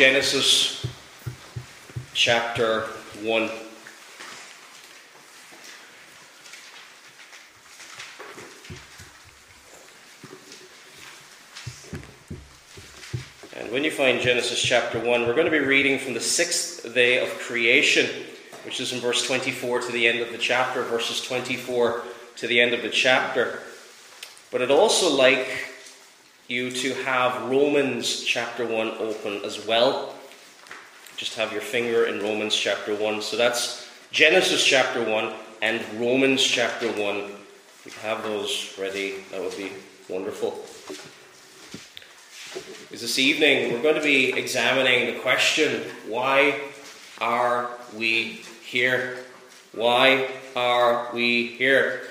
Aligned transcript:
Genesis 0.00 0.86
chapter 2.14 2.84
1. 3.20 3.50
And 13.54 13.70
when 13.70 13.84
you 13.84 13.90
find 13.90 14.22
Genesis 14.22 14.62
chapter 14.62 14.98
1, 14.98 15.26
we're 15.26 15.34
going 15.34 15.44
to 15.44 15.50
be 15.50 15.58
reading 15.58 15.98
from 15.98 16.14
the 16.14 16.20
sixth 16.20 16.94
day 16.94 17.22
of 17.22 17.28
creation, 17.38 18.08
which 18.64 18.80
is 18.80 18.94
in 18.94 19.00
verse 19.00 19.26
24 19.26 19.82
to 19.82 19.92
the 19.92 20.08
end 20.08 20.20
of 20.20 20.32
the 20.32 20.38
chapter, 20.38 20.82
verses 20.82 21.20
24 21.20 22.04
to 22.36 22.46
the 22.46 22.58
end 22.58 22.72
of 22.72 22.80
the 22.80 22.88
chapter. 22.88 23.58
But 24.50 24.62
I'd 24.62 24.70
also 24.70 25.14
like 25.14 25.69
you 26.50 26.68
to 26.68 26.94
have 27.04 27.48
Romans 27.48 28.24
chapter 28.24 28.66
1 28.66 28.88
open 28.98 29.44
as 29.44 29.64
well. 29.66 30.14
Just 31.16 31.36
have 31.36 31.52
your 31.52 31.60
finger 31.60 32.06
in 32.06 32.20
Romans 32.20 32.56
chapter 32.56 32.92
1. 32.92 33.22
So 33.22 33.36
that's 33.36 33.88
Genesis 34.10 34.64
chapter 34.64 35.04
1 35.04 35.32
and 35.62 35.80
Romans 36.00 36.42
chapter 36.42 36.88
1. 36.88 36.96
If 37.84 37.84
you 37.86 38.08
have 38.08 38.24
those 38.24 38.74
ready, 38.80 39.22
that 39.30 39.40
would 39.40 39.56
be 39.56 39.70
wonderful. 40.08 40.50
Because 42.82 43.02
this 43.02 43.20
evening 43.20 43.72
we're 43.72 43.82
going 43.82 43.94
to 43.94 44.02
be 44.02 44.36
examining 44.36 45.14
the 45.14 45.20
question 45.20 45.82
why 46.08 46.60
are 47.20 47.70
we 47.96 48.42
here? 48.64 49.18
Why 49.72 50.28
are 50.56 51.10
we 51.14 51.46
here? 51.46 52.09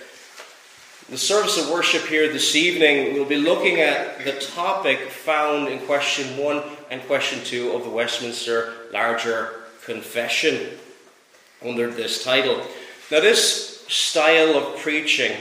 The 1.09 1.17
service 1.17 1.57
of 1.57 1.71
worship 1.71 2.05
here 2.05 2.31
this 2.31 2.55
evening, 2.55 3.15
we'll 3.15 3.25
be 3.25 3.37
looking 3.37 3.79
at 3.79 4.23
the 4.23 4.33
topic 4.33 4.99
found 5.09 5.67
in 5.67 5.79
question 5.87 6.37
one 6.37 6.61
and 6.91 7.01
question 7.07 7.43
two 7.43 7.71
of 7.71 7.83
the 7.83 7.89
Westminster 7.89 8.73
Larger 8.93 9.63
Confession 9.83 10.77
under 11.65 11.89
this 11.89 12.23
title. 12.23 12.57
Now, 13.09 13.21
this 13.21 13.87
style 13.87 14.55
of 14.55 14.77
preaching, 14.77 15.35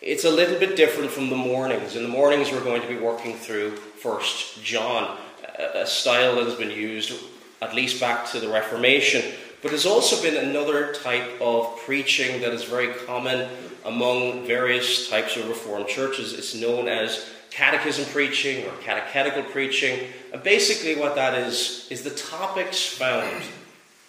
it's 0.00 0.24
a 0.24 0.30
little 0.30 0.58
bit 0.58 0.74
different 0.74 1.10
from 1.10 1.28
the 1.28 1.36
mornings. 1.36 1.94
In 1.94 2.02
the 2.02 2.08
mornings, 2.08 2.50
we're 2.50 2.64
going 2.64 2.80
to 2.80 2.88
be 2.88 2.96
working 2.96 3.36
through 3.36 3.76
First 3.76 4.64
John, 4.64 5.18
a 5.58 5.86
style 5.86 6.36
that 6.36 6.46
has 6.46 6.54
been 6.54 6.70
used 6.70 7.12
at 7.60 7.74
least 7.74 8.00
back 8.00 8.26
to 8.30 8.40
the 8.40 8.48
Reformation. 8.48 9.34
But 9.62 9.70
there's 9.70 9.86
also 9.86 10.20
been 10.20 10.36
another 10.36 10.92
type 10.92 11.40
of 11.40 11.78
preaching 11.78 12.40
that 12.40 12.52
is 12.52 12.64
very 12.64 12.92
common 13.06 13.48
among 13.84 14.44
various 14.44 15.08
types 15.08 15.36
of 15.36 15.48
Reformed 15.48 15.86
churches. 15.86 16.32
It's 16.32 16.54
known 16.54 16.88
as 16.88 17.24
catechism 17.50 18.06
preaching 18.06 18.66
or 18.66 18.72
catechetical 18.82 19.44
preaching. 19.44 20.08
And 20.32 20.42
basically, 20.42 20.96
what 21.00 21.14
that 21.14 21.34
is, 21.34 21.86
is 21.90 22.02
the 22.02 22.10
topics 22.10 22.84
found 22.84 23.42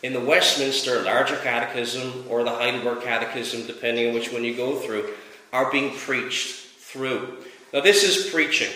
in 0.01 0.13
the 0.13 0.19
Westminster 0.19 1.01
Larger 1.03 1.37
Catechism 1.37 2.25
or 2.29 2.43
the 2.43 2.51
Heidelberg 2.51 3.03
Catechism, 3.03 3.67
depending 3.67 4.09
on 4.09 4.13
which 4.13 4.33
one 4.33 4.43
you 4.43 4.55
go 4.55 4.77
through, 4.79 5.09
are 5.51 5.71
being 5.71 5.95
preached 5.95 6.67
through. 6.79 7.37
Now, 7.73 7.81
this 7.81 8.03
is 8.03 8.31
preaching, 8.31 8.71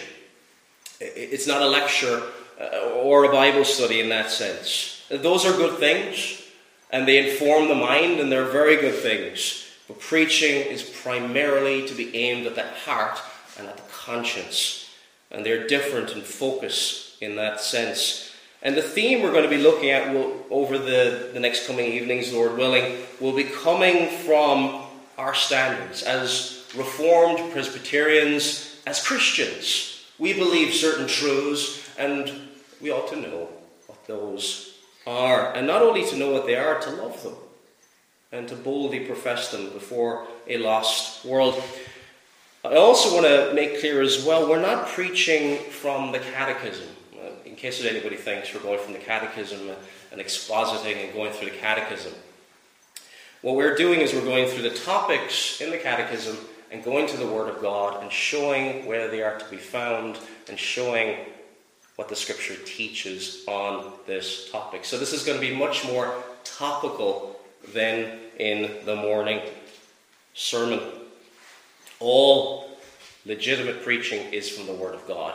it's 0.99 1.47
not 1.47 1.61
a 1.61 1.67
lecture 1.67 2.23
uh, 2.59 2.89
or 3.03 3.25
a 3.25 3.31
Bible 3.31 3.65
study 3.65 3.99
in 3.99 4.09
that 4.09 4.31
sense. 4.31 5.03
Those 5.09 5.45
are 5.45 5.55
good 5.55 5.79
things, 5.79 6.43
and 6.89 7.07
they 7.07 7.31
inform 7.31 7.67
the 7.67 7.75
mind, 7.75 8.19
and 8.19 8.31
they're 8.31 8.45
very 8.45 8.77
good 8.77 8.95
things. 8.95 9.65
But 9.87 9.99
preaching 9.99 10.61
is 10.61 10.83
primarily 10.83 11.87
to 11.87 11.93
be 11.93 12.15
aimed 12.15 12.45
at 12.45 12.55
the 12.55 12.63
heart 12.63 13.19
and 13.57 13.67
at 13.67 13.77
the 13.77 13.83
conscience. 13.91 14.89
And 15.31 15.45
they're 15.45 15.67
different 15.67 16.11
in 16.11 16.21
focus 16.21 17.17
in 17.21 17.35
that 17.35 17.59
sense. 17.61 18.31
And 18.61 18.75
the 18.75 18.81
theme 18.81 19.21
we're 19.21 19.31
going 19.31 19.43
to 19.43 19.49
be 19.49 19.61
looking 19.61 19.91
at 19.91 20.13
will, 20.13 20.45
over 20.49 20.77
the, 20.77 21.29
the 21.33 21.39
next 21.39 21.67
coming 21.67 21.91
evenings, 21.91 22.33
Lord 22.33 22.57
willing, 22.57 22.97
will 23.19 23.35
be 23.35 23.43
coming 23.43 24.09
from 24.09 24.83
our 25.17 25.33
standards 25.33 26.03
as 26.03 26.65
Reformed 26.75 27.51
Presbyterians, 27.51 28.81
as 28.85 29.05
Christians. 29.05 30.05
We 30.17 30.33
believe 30.33 30.73
certain 30.73 31.07
truths, 31.07 31.89
and 31.97 32.31
we 32.81 32.91
ought 32.91 33.09
to 33.09 33.15
know 33.15 33.49
what 33.85 34.05
those 34.07 34.76
are. 35.07 35.53
And 35.53 35.65
not 35.65 35.81
only 35.81 36.05
to 36.05 36.17
know 36.17 36.31
what 36.31 36.45
they 36.45 36.55
are, 36.55 36.79
to 36.79 36.89
love 36.91 37.23
them 37.23 37.35
and 38.31 38.47
to 38.49 38.55
boldly 38.55 38.99
profess 38.99 39.51
them 39.51 39.69
before 39.71 40.27
a 40.47 40.57
lost 40.57 41.25
world. 41.25 41.61
I 42.65 42.75
also 42.75 43.13
want 43.13 43.25
to 43.25 43.53
make 43.53 43.79
clear 43.79 44.01
as 44.01 44.25
well 44.25 44.49
we're 44.49 44.61
not 44.61 44.87
preaching 44.87 45.57
from 45.71 46.11
the 46.11 46.19
catechism. 46.19 46.87
Uh, 47.15 47.29
in 47.45 47.55
case 47.55 47.83
anybody 47.83 48.17
thinks 48.17 48.53
we're 48.53 48.59
going 48.59 48.79
from 48.79 48.93
the 48.93 48.99
catechism 48.99 49.71
and 50.11 50.21
expositing 50.21 51.05
and 51.05 51.13
going 51.13 51.31
through 51.31 51.49
the 51.49 51.57
catechism. 51.57 52.13
What 53.41 53.55
we're 53.55 53.75
doing 53.75 54.01
is 54.01 54.13
we're 54.13 54.21
going 54.21 54.47
through 54.47 54.63
the 54.63 54.75
topics 54.75 55.61
in 55.61 55.71
the 55.71 55.77
catechism 55.77 56.37
and 56.69 56.83
going 56.83 57.07
to 57.07 57.17
the 57.17 57.27
Word 57.27 57.49
of 57.49 57.61
God 57.61 58.03
and 58.03 58.11
showing 58.11 58.85
where 58.85 59.07
they 59.07 59.21
are 59.21 59.39
to 59.39 59.49
be 59.49 59.57
found 59.57 60.17
and 60.49 60.59
showing 60.59 61.17
what 61.97 62.09
the 62.09 62.15
Scripture 62.15 62.55
teaches 62.63 63.43
on 63.47 63.91
this 64.05 64.49
topic. 64.51 64.85
So, 64.85 64.97
this 64.97 65.13
is 65.13 65.23
going 65.23 65.39
to 65.39 65.45
be 65.45 65.53
much 65.53 65.85
more 65.85 66.13
topical 66.43 67.39
than 67.73 68.19
in 68.37 68.85
the 68.85 68.95
morning 68.95 69.41
sermon. 70.35 70.79
All 71.99 72.69
legitimate 73.25 73.83
preaching 73.83 74.31
is 74.31 74.47
from 74.47 74.67
the 74.67 74.73
Word 74.73 74.93
of 74.93 75.07
God. 75.07 75.33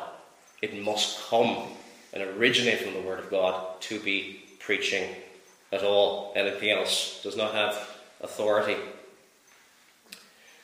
It 0.62 0.80
must 0.82 1.28
come 1.28 1.66
and 2.12 2.22
originate 2.22 2.80
from 2.80 2.94
the 2.94 3.00
Word 3.00 3.18
of 3.18 3.28
God 3.28 3.80
to 3.82 3.98
be 3.98 4.44
preaching 4.60 5.16
at 5.72 5.82
all. 5.82 6.32
Anything 6.36 6.70
else 6.70 7.20
does 7.24 7.36
not 7.36 7.54
have 7.54 7.88
authority. 8.20 8.76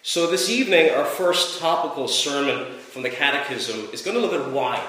So, 0.02 0.30
this 0.30 0.48
evening, 0.48 0.90
our 0.90 1.04
first 1.04 1.58
topical 1.58 2.06
sermon 2.06 2.72
from 2.78 3.02
the 3.02 3.10
Catechism 3.10 3.88
is 3.92 4.00
going 4.00 4.16
to 4.16 4.22
look 4.22 4.32
at 4.32 4.52
why. 4.52 4.80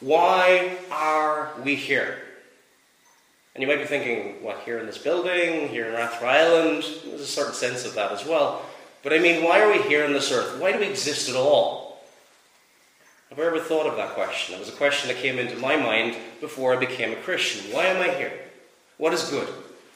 Why 0.00 0.78
are 0.90 1.52
we 1.62 1.74
here? 1.74 2.18
And 3.54 3.62
you 3.62 3.68
might 3.68 3.78
be 3.78 3.84
thinking, 3.84 4.42
what, 4.42 4.60
here 4.60 4.78
in 4.78 4.86
this 4.86 4.98
building, 4.98 5.68
here 5.68 5.86
in 5.86 5.94
Rathfriland? 5.94 7.04
There's 7.04 7.20
a 7.20 7.26
certain 7.26 7.54
sense 7.54 7.84
of 7.84 7.94
that 7.94 8.12
as 8.12 8.24
well. 8.24 8.64
But 9.02 9.12
I 9.12 9.18
mean, 9.18 9.44
why 9.44 9.60
are 9.60 9.70
we 9.70 9.82
here 9.82 10.04
on 10.04 10.12
this 10.12 10.32
earth? 10.32 10.58
Why 10.60 10.72
do 10.72 10.78
we 10.78 10.86
exist 10.86 11.28
at 11.28 11.36
all? 11.36 12.02
Have 13.30 13.38
I 13.38 13.42
ever 13.44 13.60
thought 13.60 13.86
of 13.86 13.96
that 13.96 14.14
question? 14.14 14.54
It 14.54 14.58
was 14.58 14.68
a 14.68 14.72
question 14.72 15.08
that 15.08 15.18
came 15.18 15.38
into 15.38 15.56
my 15.56 15.76
mind 15.76 16.16
before 16.40 16.74
I 16.74 16.78
became 16.78 17.12
a 17.12 17.16
Christian. 17.16 17.72
Why 17.72 17.86
am 17.86 18.02
I 18.02 18.14
here? 18.14 18.32
What 18.98 19.14
is 19.14 19.30
good? 19.30 19.48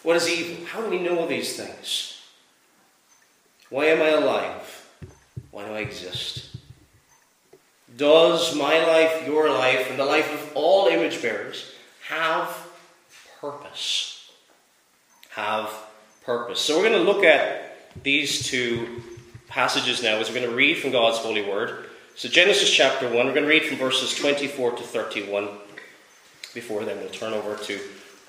What 0.02 0.16
is 0.16 0.28
evil? 0.28 0.66
How 0.66 0.80
do 0.82 0.88
we 0.88 1.00
know 1.00 1.26
these 1.26 1.56
things? 1.56 2.20
Why 3.70 3.86
am 3.86 4.02
I 4.02 4.10
alive? 4.10 4.88
Why 5.50 5.66
do 5.66 5.72
I 5.72 5.80
exist? 5.80 6.43
Does 7.96 8.56
my 8.56 8.84
life, 8.84 9.26
your 9.26 9.50
life, 9.50 9.90
and 9.90 9.98
the 9.98 10.04
life 10.04 10.32
of 10.32 10.56
all 10.56 10.88
image 10.88 11.22
bearers 11.22 11.72
have 12.08 12.48
purpose. 13.40 14.30
Have 15.30 15.70
purpose. 16.24 16.60
So 16.60 16.76
we're 16.76 16.88
going 16.88 17.04
to 17.04 17.10
look 17.10 17.24
at 17.24 18.02
these 18.02 18.46
two 18.46 19.02
passages 19.48 20.02
now 20.02 20.16
as 20.16 20.28
we're 20.28 20.36
going 20.36 20.50
to 20.50 20.56
read 20.56 20.78
from 20.78 20.90
God's 20.90 21.18
holy 21.18 21.42
word. 21.42 21.86
So, 22.16 22.28
Genesis 22.28 22.70
chapter 22.70 23.06
1, 23.06 23.14
we're 23.14 23.34
going 23.34 23.42
to 23.44 23.48
read 23.48 23.64
from 23.64 23.76
verses 23.76 24.14
24 24.14 24.72
to 24.76 24.82
31. 24.82 25.48
Before 26.54 26.84
then, 26.84 26.98
we'll 26.98 27.08
turn 27.08 27.32
over 27.32 27.56
to 27.64 27.80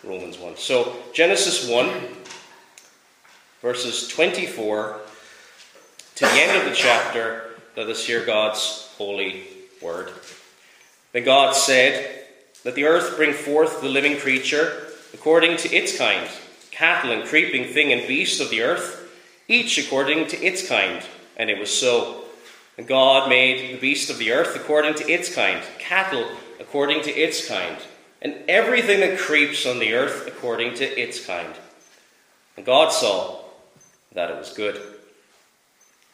Romans 0.03 0.39
1. 0.39 0.57
So, 0.57 0.95
Genesis 1.13 1.69
1, 1.69 1.89
verses 3.61 4.07
24 4.07 4.99
to 6.15 6.25
the 6.25 6.31
end 6.31 6.57
of 6.61 6.69
the 6.69 6.75
chapter, 6.75 7.51
let 7.77 7.87
us 7.87 8.03
hear 8.05 8.25
God's 8.25 8.91
holy 8.97 9.54
word. 9.85 10.11
Then 11.13 11.23
God 11.23 11.55
said, 11.55 12.25
Let 12.65 12.75
the 12.75 12.85
earth 12.85 13.15
bring 13.15 13.33
forth 13.33 13.81
the 13.81 13.89
living 13.89 14.17
creature 14.17 14.87
according 15.13 15.57
to 15.57 15.73
its 15.73 15.97
kind, 15.97 16.27
cattle 16.71 17.11
and 17.11 17.23
creeping 17.23 17.71
thing 17.73 17.93
and 17.93 18.07
beast 18.07 18.41
of 18.41 18.49
the 18.49 18.61
earth, 18.61 19.09
each 19.47 19.77
according 19.77 20.27
to 20.27 20.43
its 20.43 20.67
kind. 20.67 21.05
And 21.37 21.49
it 21.49 21.59
was 21.59 21.75
so. 21.75 22.23
And 22.77 22.87
God 22.87 23.29
made 23.29 23.75
the 23.75 23.79
beast 23.79 24.09
of 24.09 24.17
the 24.17 24.33
earth 24.33 24.55
according 24.55 24.95
to 24.95 25.09
its 25.09 25.33
kind, 25.33 25.63
cattle 25.79 26.27
according 26.59 27.03
to 27.03 27.11
its 27.11 27.47
kind, 27.47 27.77
and 28.21 28.35
everything 28.49 28.99
that 28.99 29.17
creeps 29.17 29.65
on 29.65 29.79
the 29.79 29.93
earth 29.93 30.27
according 30.27 30.73
to 30.75 30.85
its 30.99 31.25
kind. 31.25 31.53
And 32.57 32.65
God 32.65 32.91
saw 32.91 33.39
that 34.13 34.31
it 34.31 34.37
was 34.37 34.51
good. 34.51 34.81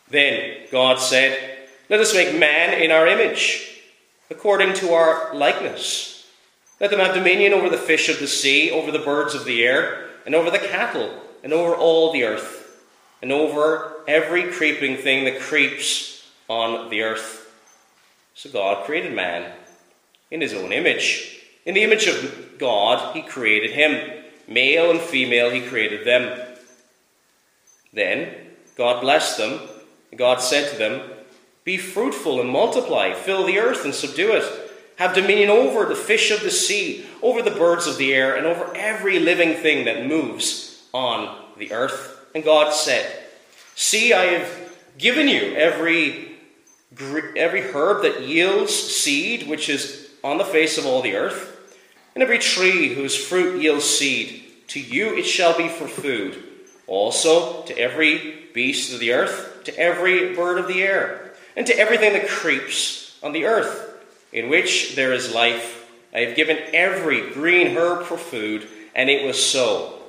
Then 0.10 0.58
God 0.72 1.00
said, 1.00 1.58
Let 1.90 2.00
us 2.00 2.14
make 2.14 2.38
man 2.38 2.80
in 2.82 2.92
our 2.92 3.08
image, 3.08 3.71
according 4.32 4.74
to 4.74 4.94
our 4.94 5.36
likeness 5.36 6.12
let 6.82 6.90
them 6.90 7.00
have 7.00 7.14
dominion 7.14 7.54
over 7.54 7.70
the 7.70 7.78
fish 7.78 8.10
of 8.10 8.18
the 8.18 8.28
sea, 8.28 8.72
over 8.72 8.92
the 8.92 8.98
birds 8.98 9.36
of 9.36 9.46
the 9.46 9.64
air, 9.64 10.10
and 10.26 10.34
over 10.34 10.50
the 10.50 10.58
cattle, 10.58 11.14
and 11.44 11.54
over 11.54 11.76
all 11.76 12.12
the 12.12 12.24
earth, 12.24 12.84
and 13.22 13.32
over 13.32 14.02
every 14.08 14.52
creeping 14.52 14.98
thing 14.98 15.26
that 15.26 15.40
creeps 15.40 16.28
on 16.50 16.90
the 16.90 17.04
earth. 17.04 17.54
So 18.34 18.50
God 18.50 18.84
created 18.84 19.14
man 19.14 19.54
in 20.32 20.42
his 20.42 20.56
own 20.56 20.72
image. 20.72 21.40
In 21.68 21.76
the 21.76 21.84
image 21.84 22.08
of 22.08 22.58
God, 22.58 23.16
he 23.16 23.22
created 23.22 23.72
him. 23.72 24.24
Male 24.48 24.90
and 24.90 25.00
female, 25.00 25.52
he 25.52 25.62
created 25.62 26.04
them. 26.04 26.48
Then 27.94 28.34
God 28.76 29.02
blessed 29.02 29.38
them. 29.38 29.60
God 30.16 30.42
said 30.42 30.72
to 30.72 30.78
them, 30.80 31.12
Be 31.72 31.78
fruitful 31.78 32.42
and 32.42 32.50
multiply, 32.50 33.14
fill 33.14 33.46
the 33.46 33.58
earth 33.58 33.86
and 33.86 33.96
subdue 33.96 34.34
it. 34.34 34.44
Have 34.98 35.16
dominion 35.16 35.50
over 35.50 35.86
the 35.86 35.96
fish 35.96 36.30
of 36.30 36.42
the 36.42 36.52
sea, 36.52 37.06
over 37.22 37.42
the 37.42 37.50
birds 37.50 37.88
of 37.88 37.98
the 37.98 38.14
air, 38.14 38.36
and 38.36 38.46
over 38.46 38.76
every 38.76 39.20
living 39.20 39.56
thing 39.56 39.86
that 39.86 40.06
moves 40.06 40.84
on 40.94 41.34
the 41.58 41.72
earth. 41.72 42.26
And 42.36 42.44
God 42.44 42.74
said, 42.74 43.24
See, 43.74 44.12
I 44.12 44.26
have 44.26 44.74
given 44.98 45.30
you 45.30 45.56
every, 45.56 46.34
every 47.38 47.62
herb 47.62 48.02
that 48.02 48.24
yields 48.24 48.76
seed, 48.76 49.48
which 49.48 49.70
is 49.70 50.10
on 50.26 50.40
the 50.40 50.44
face 50.44 50.78
of 50.78 50.86
all 50.86 51.02
the 51.02 51.16
earth, 51.16 51.72
and 52.16 52.22
every 52.22 52.40
tree 52.40 52.94
whose 52.94 53.16
fruit 53.16 53.62
yields 53.62 53.86
seed. 53.86 54.44
To 54.68 54.82
you 54.82 55.16
it 55.16 55.24
shall 55.24 55.58
be 55.58 55.70
for 55.70 55.88
food. 55.88 56.44
Also 56.86 57.64
to 57.64 57.78
every 57.78 58.50
beast 58.54 58.94
of 58.94 59.00
the 59.00 59.14
earth, 59.14 59.64
to 59.64 59.78
every 59.78 60.36
bird 60.36 60.58
of 60.58 60.68
the 60.68 60.84
air, 60.84 61.21
and 61.56 61.68
to 61.68 61.78
everything 61.78 62.14
that 62.14 62.28
creeps 62.28 63.18
on 63.22 63.32
the 63.32 63.46
earth, 63.46 63.94
in 64.32 64.50
which 64.50 64.96
there 64.96 65.14
is 65.14 65.34
life. 65.34 65.90
I 66.14 66.20
have 66.20 66.36
given 66.36 66.58
every 66.74 67.32
green 67.32 67.76
herb 67.76 68.06
for 68.06 68.18
food, 68.18 68.68
and 68.96 69.10
it 69.10 69.26
was 69.26 69.44
so. 69.44 70.00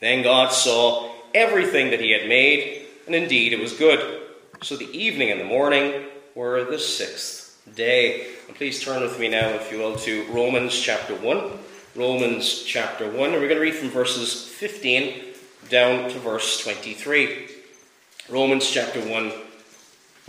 Then 0.00 0.22
God 0.22 0.52
saw 0.52 1.12
everything 1.34 1.90
that 1.90 2.00
he 2.00 2.12
had 2.12 2.28
made, 2.28 2.86
and 3.06 3.14
indeed 3.14 3.52
it 3.52 3.60
was 3.60 3.72
good. 3.72 4.22
So 4.62 4.76
the 4.76 4.90
evening 4.96 5.30
and 5.30 5.40
the 5.40 5.44
morning 5.44 6.04
were 6.34 6.64
the 6.64 6.78
sixth 6.78 7.60
day. 7.74 8.26
And 8.46 8.56
please 8.56 8.82
turn 8.82 9.02
with 9.02 9.18
me 9.18 9.28
now, 9.28 9.48
if 9.50 9.70
you 9.72 9.78
will, 9.78 9.96
to 9.96 10.24
Romans 10.32 10.78
chapter 10.78 11.14
1. 11.14 11.50
Romans 11.96 12.62
chapter 12.62 13.10
1, 13.10 13.32
and 13.32 13.32
we're 13.34 13.48
going 13.48 13.56
to 13.56 13.60
read 13.60 13.74
from 13.74 13.90
verses 13.90 14.44
15 14.44 15.24
down 15.68 16.08
to 16.10 16.18
verse 16.20 16.62
23. 16.62 17.48
Romans 18.28 18.70
chapter 18.70 19.00
1, 19.00 19.32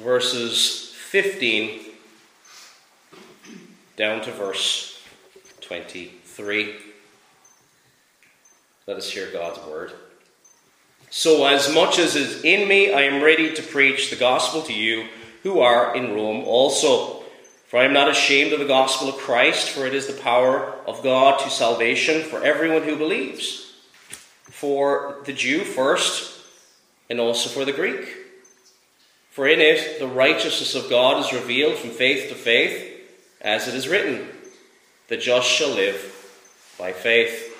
verses 0.03 0.93
15 0.95 1.81
down 3.97 4.21
to 4.21 4.31
verse 4.31 5.01
23. 5.61 6.75
Let 8.87 8.97
us 8.97 9.11
hear 9.11 9.29
God's 9.31 9.59
word. 9.67 9.91
So, 11.09 11.45
as 11.45 11.73
much 11.73 11.99
as 11.99 12.15
is 12.15 12.43
in 12.43 12.67
me, 12.67 12.93
I 12.93 13.01
am 13.01 13.21
ready 13.21 13.53
to 13.53 13.63
preach 13.63 14.09
the 14.09 14.15
gospel 14.15 14.61
to 14.63 14.73
you 14.73 15.07
who 15.43 15.59
are 15.59 15.95
in 15.95 16.13
Rome 16.13 16.43
also. 16.45 17.23
For 17.67 17.77
I 17.77 17.83
am 17.83 17.93
not 17.93 18.09
ashamed 18.09 18.53
of 18.53 18.59
the 18.59 18.65
gospel 18.65 19.09
of 19.09 19.17
Christ, 19.17 19.69
for 19.69 19.85
it 19.85 19.93
is 19.93 20.07
the 20.07 20.21
power 20.21 20.73
of 20.87 21.03
God 21.03 21.39
to 21.39 21.49
salvation 21.49 22.23
for 22.23 22.43
everyone 22.43 22.83
who 22.83 22.95
believes. 22.95 23.73
For 24.43 25.21
the 25.25 25.33
Jew 25.33 25.63
first, 25.63 26.39
and 27.09 27.19
also 27.19 27.49
for 27.49 27.65
the 27.65 27.73
Greek. 27.73 28.18
For 29.31 29.47
in 29.47 29.59
it 29.59 29.99
the 29.99 30.07
righteousness 30.07 30.75
of 30.75 30.89
God 30.89 31.23
is 31.23 31.33
revealed 31.33 31.77
from 31.77 31.91
faith 31.91 32.29
to 32.29 32.35
faith, 32.35 32.85
as 33.41 33.67
it 33.67 33.75
is 33.75 33.87
written, 33.87 34.27
The 35.07 35.17
just 35.17 35.49
shall 35.49 35.69
live 35.69 36.15
by 36.77 36.91
faith. 36.91 37.55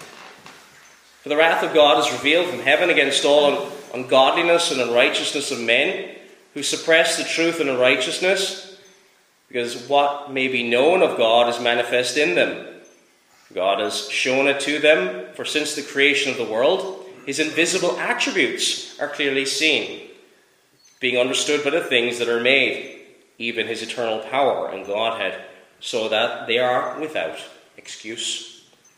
For 1.21 1.29
the 1.29 1.37
wrath 1.37 1.63
of 1.63 1.73
God 1.73 1.99
is 1.99 2.11
revealed 2.11 2.49
from 2.49 2.59
heaven 2.59 2.89
against 2.89 3.25
all 3.25 3.71
ungodliness 3.93 4.71
and 4.71 4.81
unrighteousness 4.81 5.51
of 5.51 5.59
men 5.59 6.15
who 6.53 6.63
suppress 6.63 7.17
the 7.17 7.23
truth 7.23 7.59
and 7.59 7.69
unrighteousness, 7.69 8.77
because 9.47 9.87
what 9.87 10.31
may 10.31 10.47
be 10.47 10.69
known 10.69 11.01
of 11.01 11.17
God 11.17 11.49
is 11.49 11.61
manifest 11.61 12.17
in 12.17 12.35
them. 12.35 12.67
God 13.53 13.79
has 13.79 14.09
shown 14.09 14.47
it 14.47 14.59
to 14.61 14.79
them, 14.79 15.33
for 15.35 15.43
since 15.43 15.75
the 15.75 15.81
creation 15.81 16.31
of 16.31 16.37
the 16.37 16.51
world, 16.51 17.05
his 17.25 17.39
invisible 17.39 17.97
attributes 17.97 18.99
are 18.99 19.07
clearly 19.07 19.45
seen, 19.45 20.08
being 20.99 21.17
understood 21.17 21.63
by 21.63 21.69
the 21.69 21.81
things 21.81 22.19
that 22.19 22.29
are 22.29 22.41
made, 22.41 22.99
even 23.37 23.67
his 23.67 23.81
eternal 23.81 24.19
power 24.19 24.69
and 24.69 24.85
Godhead, 24.85 25.41
so 25.79 26.09
that 26.09 26.47
they 26.47 26.59
are 26.59 26.99
without 26.99 27.39
excuse. 27.77 28.49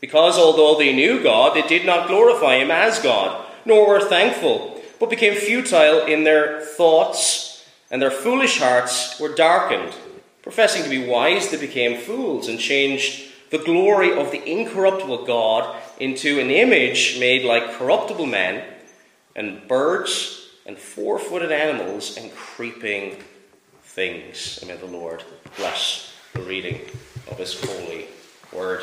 Because 0.02 0.36
although 0.36 0.76
they 0.76 0.92
knew 0.92 1.22
God, 1.22 1.54
they 1.54 1.62
did 1.62 1.86
not 1.86 2.08
glorify 2.08 2.56
Him 2.56 2.72
as 2.72 2.98
God, 2.98 3.46
nor 3.64 3.86
were 3.86 4.00
thankful, 4.00 4.82
but 4.98 5.08
became 5.08 5.36
futile 5.36 6.04
in 6.06 6.24
their 6.24 6.60
thoughts, 6.60 7.64
and 7.88 8.02
their 8.02 8.10
foolish 8.10 8.58
hearts 8.58 9.20
were 9.20 9.32
darkened. 9.32 9.94
Professing 10.42 10.82
to 10.82 10.90
be 10.90 11.06
wise, 11.06 11.50
they 11.50 11.56
became 11.56 12.00
fools 12.00 12.48
and 12.48 12.58
changed 12.58 13.30
the 13.50 13.58
glory 13.58 14.12
of 14.18 14.32
the 14.32 14.42
incorruptible 14.44 15.24
God 15.24 15.80
into 16.00 16.40
an 16.40 16.50
image 16.50 17.20
made 17.20 17.44
like 17.44 17.74
corruptible 17.74 18.26
men, 18.26 18.64
and 19.36 19.68
birds, 19.68 20.41
and 20.66 20.78
four 20.78 21.18
footed 21.18 21.52
animals, 21.52 22.16
and 22.16 22.32
creeping 22.34 23.16
things. 23.82 24.58
And 24.60 24.70
may 24.70 24.76
the 24.76 24.86
Lord 24.86 25.24
bless 25.56 26.14
the 26.32 26.42
reading 26.42 26.80
of 27.30 27.38
His 27.38 27.60
holy 27.60 28.06
word. 28.52 28.82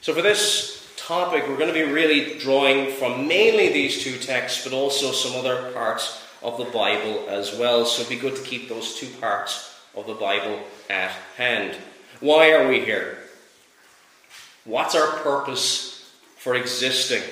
So, 0.00 0.12
for 0.12 0.22
this 0.22 0.92
topic, 0.96 1.48
we're 1.48 1.56
going 1.56 1.72
to 1.72 1.86
be 1.86 1.90
really 1.90 2.38
drawing 2.38 2.92
from 2.92 3.26
mainly 3.26 3.72
these 3.72 4.02
two 4.02 4.18
texts, 4.18 4.64
but 4.64 4.72
also 4.72 5.12
some 5.12 5.38
other 5.38 5.72
parts 5.72 6.22
of 6.42 6.58
the 6.58 6.64
Bible 6.64 7.26
as 7.28 7.56
well. 7.56 7.84
So, 7.86 8.02
it'd 8.02 8.10
be 8.10 8.20
good 8.20 8.36
to 8.36 8.42
keep 8.42 8.68
those 8.68 8.96
two 8.96 9.08
parts 9.20 9.80
of 9.94 10.06
the 10.06 10.14
Bible 10.14 10.60
at 10.90 11.12
hand. 11.36 11.76
Why 12.20 12.52
are 12.52 12.68
we 12.68 12.80
here? 12.80 13.18
What's 14.64 14.94
our 14.94 15.08
purpose 15.18 16.10
for 16.36 16.54
existing? 16.54 17.22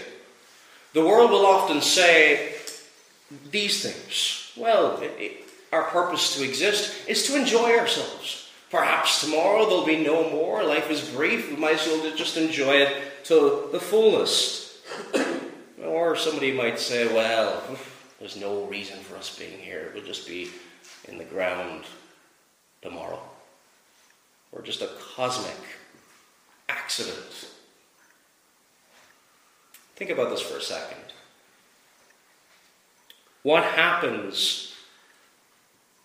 The 0.93 1.05
world 1.05 1.31
will 1.31 1.47
often 1.47 1.81
say 1.81 2.55
these 3.51 3.83
things. 3.83 4.53
Well, 4.57 5.01
it, 5.01 5.13
it, 5.19 5.33
our 5.73 5.85
purpose 5.85 6.37
to 6.37 6.45
exist 6.45 7.09
is 7.09 7.27
to 7.27 7.37
enjoy 7.37 7.79
ourselves. 7.79 8.51
Perhaps 8.71 9.21
tomorrow 9.23 9.67
there'll 9.67 9.85
be 9.85 10.03
no 10.03 10.31
more. 10.31 10.63
Life 10.63 10.91
is 10.91 11.09
brief. 11.11 11.51
We 11.51 11.57
might 11.57 11.75
as 11.75 11.87
well 11.87 12.17
just 12.17 12.37
enjoy 12.37 12.77
it 12.77 13.25
to 13.25 13.69
the 13.73 13.81
fullest. 13.81 14.79
or 15.85 16.17
somebody 16.17 16.53
might 16.53 16.79
say, 16.79 17.07
well, 17.13 17.63
there's 18.19 18.37
no 18.37 18.65
reason 18.65 18.99
for 19.01 19.17
us 19.17 19.39
being 19.39 19.59
here. 19.59 19.91
We'll 19.95 20.05
just 20.05 20.27
be 20.27 20.51
in 21.09 21.19
the 21.19 21.25
ground 21.25 21.85
tomorrow. 22.81 23.21
Or 24.53 24.63
just 24.63 24.83
a 24.83 24.91
cosmic 25.15 25.57
accident. 26.69 27.49
Think 29.97 30.11
about 30.11 30.31
this 30.31 30.41
for 30.41 30.57
a 30.57 30.63
second. 30.63 31.13
What 33.43 33.65
happens 33.65 34.73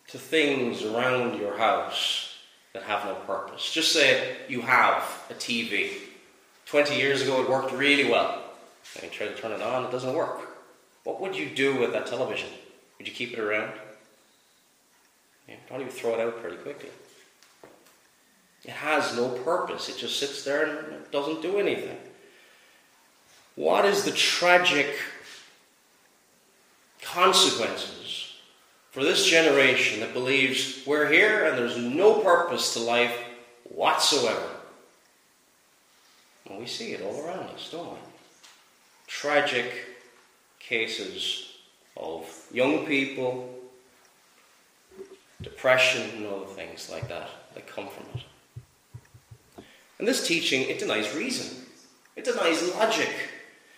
to 0.07 0.17
things 0.17 0.83
around 0.83 1.39
your 1.39 1.57
house 1.57 2.27
that 2.73 2.83
have 2.83 3.05
no 3.05 3.15
purpose. 3.15 3.71
Just 3.71 3.91
say 3.91 4.37
you 4.47 4.61
have 4.61 5.03
a 5.29 5.33
TV. 5.33 5.91
20 6.65 6.95
years 6.95 7.21
ago 7.21 7.41
it 7.41 7.49
worked 7.49 7.73
really 7.73 8.09
well. 8.09 8.41
And 8.95 9.03
you 9.03 9.09
try 9.09 9.27
to 9.27 9.35
turn 9.35 9.51
it 9.51 9.61
on, 9.61 9.85
it 9.85 9.91
doesn't 9.91 10.13
work. 10.13 10.41
What 11.03 11.19
would 11.21 11.35
you 11.35 11.49
do 11.49 11.77
with 11.77 11.91
that 11.93 12.07
television? 12.07 12.49
Would 12.97 13.07
you 13.07 13.13
keep 13.13 13.33
it 13.33 13.39
around? 13.39 13.73
You 15.47 15.55
probably 15.67 15.85
would 15.85 15.93
throw 15.93 16.13
it 16.13 16.19
out 16.19 16.41
pretty 16.41 16.57
quickly. 16.57 16.89
It 18.63 18.71
has 18.71 19.15
no 19.15 19.29
purpose. 19.29 19.87
It 19.89 19.97
just 19.97 20.19
sits 20.19 20.43
there 20.43 20.65
and 20.65 21.11
doesn't 21.11 21.41
do 21.41 21.57
anything. 21.57 21.97
What 23.55 23.85
is 23.85 24.03
the 24.03 24.11
tragic 24.11 24.87
consequences 27.13 28.33
for 28.91 29.03
this 29.03 29.25
generation 29.25 29.99
that 29.99 30.13
believes 30.13 30.81
we're 30.85 31.09
here 31.09 31.45
and 31.45 31.57
there's 31.57 31.77
no 31.77 32.19
purpose 32.21 32.73
to 32.73 32.79
life 32.79 33.15
whatsoever. 33.63 34.49
And 36.49 36.59
we 36.59 36.65
see 36.65 36.93
it 36.93 37.01
all 37.01 37.25
around 37.25 37.49
us, 37.49 37.69
don't 37.71 37.91
we? 37.91 37.97
Tragic 39.07 39.71
cases 40.59 41.53
of 41.95 42.25
young 42.51 42.85
people, 42.85 43.53
depression, 45.41 46.09
and 46.15 46.25
other 46.25 46.45
things 46.45 46.89
like 46.89 47.07
that 47.07 47.29
that 47.53 47.67
come 47.67 47.87
from 47.87 48.05
it. 48.15 49.63
And 49.99 50.07
this 50.07 50.27
teaching, 50.27 50.63
it 50.63 50.79
denies 50.79 51.15
reason. 51.15 51.65
It 52.15 52.25
denies 52.25 52.73
logic. 52.75 53.09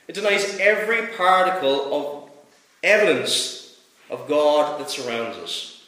It 0.07 0.15
denies 0.15 0.57
every 0.59 1.07
particle 1.15 1.93
of 1.93 2.18
evidence 2.83 3.79
of 4.09 4.27
God 4.27 4.79
that 4.79 4.89
surrounds 4.89 5.37
us. 5.37 5.83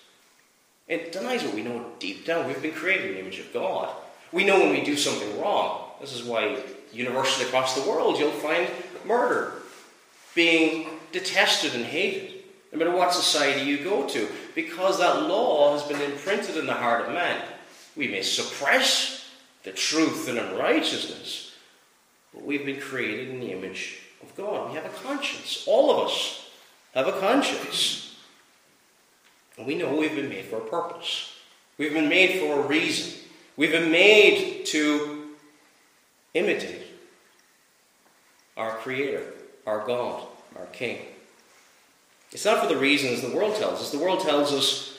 It 0.87 1.11
denies 1.11 1.43
what 1.43 1.55
we 1.55 1.63
know 1.63 1.91
deep 1.99 2.25
down. 2.25 2.47
We've 2.47 2.61
been 2.61 2.73
created 2.73 3.07
in 3.07 3.13
the 3.13 3.19
image 3.21 3.39
of 3.39 3.53
God. 3.53 3.89
We 4.31 4.43
know 4.43 4.59
when 4.59 4.71
we 4.71 4.83
do 4.83 4.97
something 4.97 5.39
wrong. 5.39 5.89
This 5.99 6.13
is 6.13 6.23
why 6.23 6.57
universally 6.91 7.47
across 7.47 7.75
the 7.75 7.89
world 7.89 8.19
you'll 8.19 8.31
find 8.31 8.67
murder 9.05 9.53
being 10.35 10.87
detested 11.11 11.75
and 11.75 11.85
hated, 11.85 12.43
no 12.71 12.79
matter 12.79 12.91
what 12.91 13.13
society 13.13 13.61
you 13.69 13.83
go 13.83 14.07
to, 14.07 14.29
because 14.55 14.99
that 14.99 15.23
law 15.23 15.77
has 15.77 15.83
been 15.83 16.01
imprinted 16.01 16.57
in 16.57 16.65
the 16.65 16.73
heart 16.73 17.07
of 17.07 17.13
man. 17.13 17.41
We 17.95 18.07
may 18.07 18.21
suppress 18.21 19.29
the 19.63 19.71
truth 19.71 20.27
and 20.29 20.37
unrighteousness. 20.37 21.53
But 22.33 22.43
we've 22.43 22.65
been 22.65 22.79
created 22.79 23.29
in 23.29 23.41
the 23.41 23.51
image 23.51 23.99
of 24.23 24.35
God. 24.37 24.69
We 24.69 24.75
have 24.75 24.85
a 24.85 24.89
conscience. 24.89 25.65
All 25.67 25.91
of 25.91 26.07
us 26.07 26.40
have 26.93 27.07
a 27.07 27.19
conscience. 27.19 28.15
And 29.57 29.65
we 29.67 29.75
know 29.75 29.95
we've 29.95 30.15
been 30.15 30.29
made 30.29 30.45
for 30.45 30.57
a 30.57 30.61
purpose. 30.61 31.33
We've 31.77 31.93
been 31.93 32.09
made 32.09 32.39
for 32.39 32.59
a 32.59 32.67
reason. 32.67 33.19
We've 33.57 33.71
been 33.71 33.91
made 33.91 34.65
to 34.67 35.29
imitate 36.33 36.87
our 38.57 38.71
Creator, 38.77 39.23
our 39.65 39.85
God, 39.85 40.25
our 40.57 40.65
King. 40.67 40.99
It's 42.31 42.45
not 42.45 42.61
for 42.61 42.73
the 42.73 42.79
reasons 42.79 43.21
the 43.21 43.35
world 43.35 43.55
tells 43.55 43.81
us. 43.81 43.91
The 43.91 43.99
world 43.99 44.21
tells 44.21 44.53
us 44.53 44.97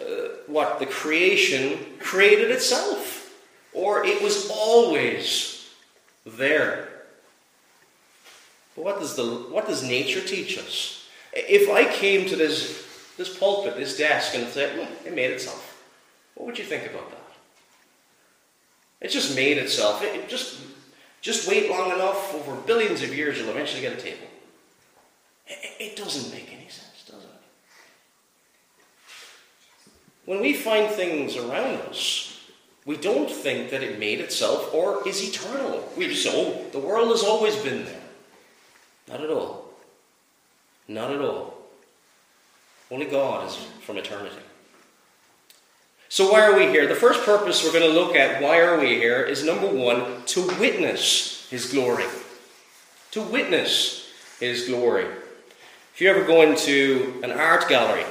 uh, 0.00 0.28
what 0.46 0.78
the 0.78 0.86
creation 0.86 1.78
created 2.00 2.50
itself, 2.50 3.32
or 3.72 4.04
it 4.04 4.22
was 4.22 4.50
always 4.50 5.70
there. 6.26 6.88
But 8.74 8.84
what 8.84 8.98
does, 8.98 9.14
the, 9.14 9.24
what 9.24 9.68
does 9.68 9.84
nature 9.84 10.20
teach 10.20 10.58
us? 10.58 11.03
If 11.34 11.70
I 11.70 11.84
came 11.92 12.28
to 12.28 12.36
this, 12.36 12.86
this 13.16 13.36
pulpit, 13.36 13.76
this 13.76 13.96
desk, 13.96 14.34
and 14.34 14.46
said, 14.48 14.78
hmm, 14.78 15.06
it 15.06 15.14
made 15.14 15.30
itself, 15.30 15.82
what 16.34 16.46
would 16.46 16.58
you 16.58 16.64
think 16.64 16.84
about 16.90 17.10
that? 17.10 17.20
It 19.00 19.10
just 19.10 19.34
made 19.36 19.58
itself. 19.58 20.02
It, 20.02 20.14
it 20.14 20.28
just, 20.28 20.60
just 21.20 21.48
wait 21.48 21.68
long 21.70 21.92
enough, 21.92 22.34
over 22.34 22.54
billions 22.54 23.02
of 23.02 23.14
years, 23.14 23.38
you'll 23.38 23.50
eventually 23.50 23.82
get 23.82 23.92
a 23.92 24.00
table. 24.00 24.26
It, 25.46 25.58
it 25.80 25.96
doesn't 25.96 26.32
make 26.32 26.52
any 26.52 26.68
sense, 26.68 27.04
does 27.06 27.24
it? 27.24 27.30
When 30.24 30.40
we 30.40 30.54
find 30.54 30.90
things 30.90 31.36
around 31.36 31.82
us, 31.82 32.40
we 32.86 32.96
don't 32.96 33.30
think 33.30 33.70
that 33.70 33.82
it 33.82 33.98
made 33.98 34.20
itself 34.20 34.72
or 34.74 35.06
is 35.06 35.26
eternal. 35.26 35.86
We 35.96 36.08
just 36.08 36.26
oh, 36.30 36.64
the 36.72 36.78
world 36.78 37.08
has 37.10 37.22
always 37.22 37.56
been 37.56 37.84
there. 37.84 38.00
Not 39.08 39.22
at 39.22 39.30
all. 39.30 39.63
Not 40.88 41.10
at 41.10 41.20
all. 41.20 41.54
Only 42.90 43.06
God 43.06 43.48
is 43.48 43.56
from 43.82 43.96
eternity. 43.96 44.36
So, 46.08 46.30
why 46.30 46.42
are 46.46 46.54
we 46.56 46.66
here? 46.68 46.86
The 46.86 46.94
first 46.94 47.24
purpose 47.24 47.64
we're 47.64 47.72
going 47.72 47.90
to 47.90 47.98
look 47.98 48.14
at, 48.14 48.40
why 48.42 48.60
are 48.60 48.78
we 48.78 48.96
here, 48.96 49.22
is 49.22 49.42
number 49.42 49.66
one, 49.66 50.22
to 50.26 50.46
witness 50.60 51.48
His 51.50 51.72
glory. 51.72 52.04
To 53.12 53.22
witness 53.22 54.12
His 54.38 54.68
glory. 54.68 55.06
If 55.94 56.00
you 56.00 56.10
ever 56.10 56.24
go 56.24 56.42
into 56.42 57.20
an 57.22 57.32
art 57.32 57.68
gallery 57.68 58.04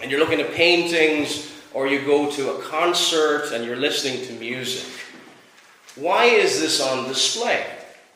and 0.00 0.10
you're 0.10 0.20
looking 0.20 0.40
at 0.40 0.52
paintings, 0.52 1.52
or 1.74 1.86
you 1.86 2.02
go 2.06 2.30
to 2.30 2.52
a 2.52 2.62
concert 2.62 3.50
and 3.52 3.64
you're 3.64 3.76
listening 3.76 4.24
to 4.26 4.32
music, 4.34 4.90
why 5.96 6.24
is 6.24 6.60
this 6.60 6.80
on 6.80 7.06
display? 7.08 7.66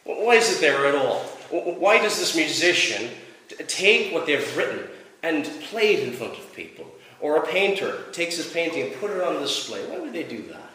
Why 0.05 0.37
is 0.37 0.57
it 0.57 0.61
there 0.61 0.87
at 0.87 0.95
all? 0.95 1.21
Why 1.51 1.99
does 1.99 2.19
this 2.19 2.35
musician 2.35 3.11
take 3.57 4.13
what 4.13 4.27
they've 4.27 4.57
written 4.57 4.89
and 5.23 5.45
play 5.65 5.95
it 5.95 6.09
in 6.09 6.13
front 6.13 6.39
of 6.39 6.55
people? 6.55 6.87
Or 7.21 7.37
a 7.37 7.47
painter 7.47 8.05
takes 8.13 8.37
his 8.37 8.51
painting 8.51 8.83
and 8.83 8.95
put 9.01 9.11
it 9.11 9.21
on 9.21 9.41
display. 9.41 9.85
Why 9.87 9.99
would 9.99 10.13
they 10.13 10.23
do 10.23 10.43
that? 10.49 10.71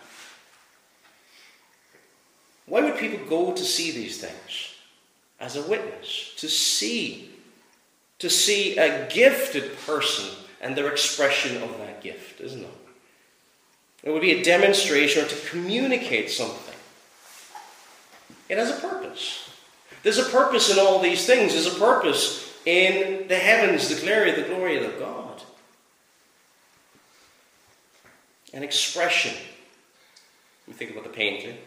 Why 2.68 2.82
would 2.82 2.98
people 2.98 3.26
go 3.28 3.54
to 3.54 3.64
see 3.64 3.92
these 3.92 4.20
things? 4.20 4.74
As 5.40 5.56
a 5.56 5.68
witness, 5.68 6.34
to 6.38 6.48
see, 6.48 7.30
to 8.20 8.30
see 8.30 8.78
a 8.78 9.08
gifted 9.10 9.78
person 9.86 10.26
and 10.62 10.76
their 10.76 10.90
expression 10.90 11.62
of 11.62 11.78
that 11.80 12.02
gift, 12.02 12.42
isn't 12.42 12.64
it? 12.64 12.78
It 14.04 14.12
would 14.12 14.22
be 14.22 14.40
a 14.40 14.44
demonstration 14.44 15.26
or 15.26 15.28
to 15.28 15.50
communicate 15.50 16.30
something. 16.30 16.76
It 18.48 18.58
has 18.58 18.70
a 18.70 18.80
purpose. 18.80 19.50
There's 20.04 20.20
a 20.20 20.30
purpose 20.30 20.72
in 20.72 20.80
all 20.80 21.00
these 21.00 21.26
things. 21.26 21.54
There's 21.54 21.66
a 21.66 21.80
purpose 21.80 22.45
in 22.66 23.28
the 23.28 23.36
heavens 23.36 23.88
declaring 23.88 24.36
the 24.36 24.48
glory 24.48 24.84
of 24.84 25.00
God. 25.00 25.42
An 28.54 28.64
expression. 28.64 29.36
We 30.68 30.74
think 30.74 30.92
about 30.92 31.04
the 31.04 31.10
painting. 31.10 31.58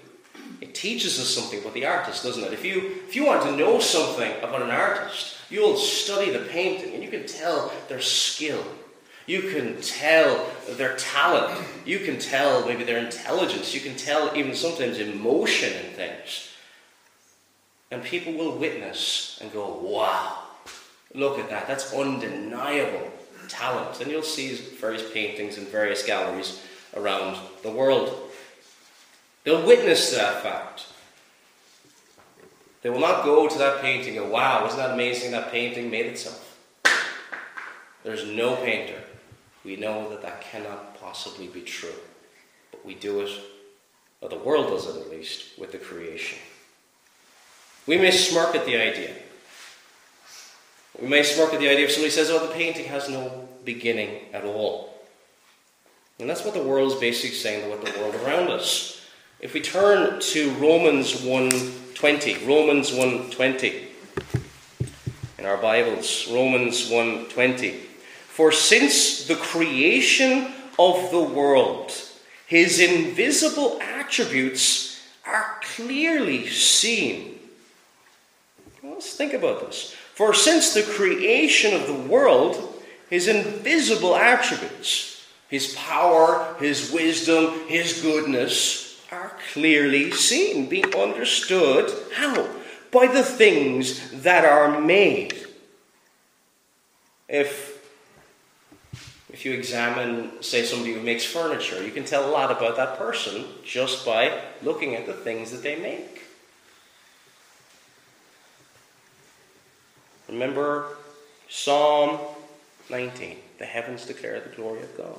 It 0.61 0.75
teaches 0.75 1.21
us 1.21 1.28
something 1.28 1.61
about 1.61 1.75
the 1.75 1.87
artist, 1.87 2.23
doesn't 2.23 2.43
it? 2.43 2.52
If 2.52 2.64
you, 2.64 2.97
if 3.07 3.14
you 3.14 3.26
want 3.26 3.43
to 3.43 3.57
know 3.57 3.78
something 3.81 4.33
about 4.38 4.62
an 4.62 4.71
artist, 4.71 5.37
you'll 5.50 5.76
study 5.76 6.31
the 6.31 6.40
painting 6.40 6.95
and 6.95 7.02
you 7.02 7.11
can 7.11 7.26
tell 7.26 7.73
their 7.88 8.00
skill. 8.00 8.64
You 9.26 9.43
can 9.43 9.81
tell 9.83 10.47
their 10.71 10.97
talent. 10.97 11.62
You 11.85 11.99
can 11.99 12.19
tell 12.19 12.67
maybe 12.67 12.83
their 12.83 13.05
intelligence. 13.05 13.75
You 13.75 13.81
can 13.81 13.95
tell 13.95 14.35
even 14.35 14.55
sometimes 14.55 14.99
emotion 14.99 15.73
in 15.73 15.93
things. 15.93 16.49
And 17.90 18.02
people 18.02 18.33
will 18.33 18.57
witness 18.57 19.38
and 19.43 19.52
go, 19.52 19.69
wow, 19.83 20.38
look 21.15 21.38
at 21.38 21.50
that. 21.50 21.67
That's 21.67 21.93
undeniable 21.95 23.12
talent. 23.49 24.00
And 24.00 24.11
you'll 24.11 24.23
see 24.23 24.55
various 24.55 25.11
paintings 25.12 25.59
in 25.59 25.65
various 25.67 26.03
galleries 26.03 26.62
around 26.97 27.38
the 27.62 27.71
world. 27.71 28.31
They'll 29.45 29.67
witness 29.67 30.11
that 30.12 30.43
fact. 30.43 30.87
They 32.83 32.91
will 32.91 33.00
not 33.00 33.25
go 33.25 33.49
to 33.49 33.59
that 33.59 33.81
painting 33.81 34.19
and 34.19 34.31
wow, 34.31 34.67
isn't 34.67 34.79
that 34.79 34.93
amazing 34.93 35.33
that 35.33 35.50
painting 35.50 35.91
made 35.91 36.07
itself? 36.07 36.45
There's 38.05 38.27
no 38.27 38.57
painter. 38.57 39.03
We 39.65 39.77
know 39.77 40.09
that 40.11 40.23
that 40.23 40.41
cannot 40.41 40.99
possibly 41.00 41.49
be 41.49 41.62
true. 41.62 41.95
But 42.71 42.85
we 42.87 42.95
do 42.95 43.21
it, 43.21 43.31
or 44.21 44.29
the 44.29 44.38
world 44.38 44.69
does 44.69 44.87
it 44.87 45.00
at 45.00 45.11
least, 45.11 45.59
with 45.59 45.73
the 45.73 45.79
creation. 45.79 46.38
We 47.87 47.99
may 47.99 48.11
smirk 48.11 48.55
at 48.55 48.65
the 48.65 48.77
idea. 48.77 49.15
We 51.00 51.07
may 51.07 51.23
smirk 51.23 51.55
at 51.55 51.61
the 51.61 51.69
idea 51.69 51.85
if 51.85 51.93
somebody 51.93 52.11
says, 52.11 52.31
oh, 52.31 52.45
the 52.45 52.52
painting 52.52 52.87
has 52.87 53.09
no 53.09 53.49
beginning 53.64 54.23
at 54.33 54.45
all. 54.45 54.95
And 56.19 56.28
that's 56.28 56.45
what 56.45 56.55
the 56.55 56.62
world 56.62 56.93
is 56.93 56.99
basically 56.99 57.37
saying 57.37 57.71
about 57.71 57.85
the 57.85 57.99
world 58.00 58.17
around 58.17 58.49
us. 58.49 59.00
If 59.40 59.55
we 59.55 59.61
turn 59.61 60.19
to 60.19 60.50
Romans 60.55 61.21
1.20, 61.21 62.49
Romans 62.49 62.90
1.20 62.90 63.85
in 65.38 65.47
our 65.47 65.59
Bibles, 65.59 66.26
Romans 66.28 66.90
1.20. 66.90 67.76
For 68.26 68.50
since 68.50 69.28
the 69.28 69.37
creation 69.37 70.52
of 70.81 71.12
the 71.12 71.23
world, 71.23 71.93
his 72.49 72.81
invisible 72.81 73.81
attributes 73.81 75.00
are 75.25 75.61
clearly 75.62 76.49
seen 76.49 77.38
Let's 78.99 79.14
think 79.14 79.33
about 79.33 79.61
this. 79.61 79.95
For 80.19 80.35
since 80.35 80.75
the 80.75 80.83
creation 80.83 81.75
of 81.75 81.87
the 81.87 81.95
world, 81.95 82.83
his 83.09 83.29
invisible 83.29 84.17
attributes, 84.17 85.25
his 85.49 85.77
power, 85.77 86.57
his 86.59 86.91
wisdom, 86.91 87.69
his 87.69 88.03
goodness, 88.03 89.01
are 89.13 89.37
clearly 89.53 90.11
seen, 90.11 90.69
being 90.69 90.93
understood. 90.93 91.93
How? 92.17 92.49
By 92.91 93.07
the 93.07 93.23
things 93.23 94.11
that 94.23 94.45
are 94.45 94.81
made. 94.81 95.35
If, 97.29 97.81
if 99.33 99.45
you 99.45 99.53
examine, 99.53 100.43
say, 100.43 100.65
somebody 100.65 100.95
who 100.95 101.01
makes 101.01 101.25
furniture, 101.25 101.81
you 101.81 101.93
can 101.93 102.05
tell 102.05 102.29
a 102.29 102.33
lot 102.33 102.51
about 102.51 102.75
that 102.75 102.99
person 102.99 103.45
just 103.63 104.05
by 104.05 104.37
looking 104.65 104.97
at 104.97 105.07
the 105.07 105.13
things 105.15 105.53
that 105.53 105.63
they 105.63 105.77
make. 105.77 106.25
Remember 110.29 110.97
Psalm 111.49 112.19
19 112.91 113.37
the 113.59 113.65
heavens 113.65 114.07
declare 114.07 114.41
the 114.41 114.55
glory 114.55 114.83
of 114.83 114.97
God. 114.97 115.19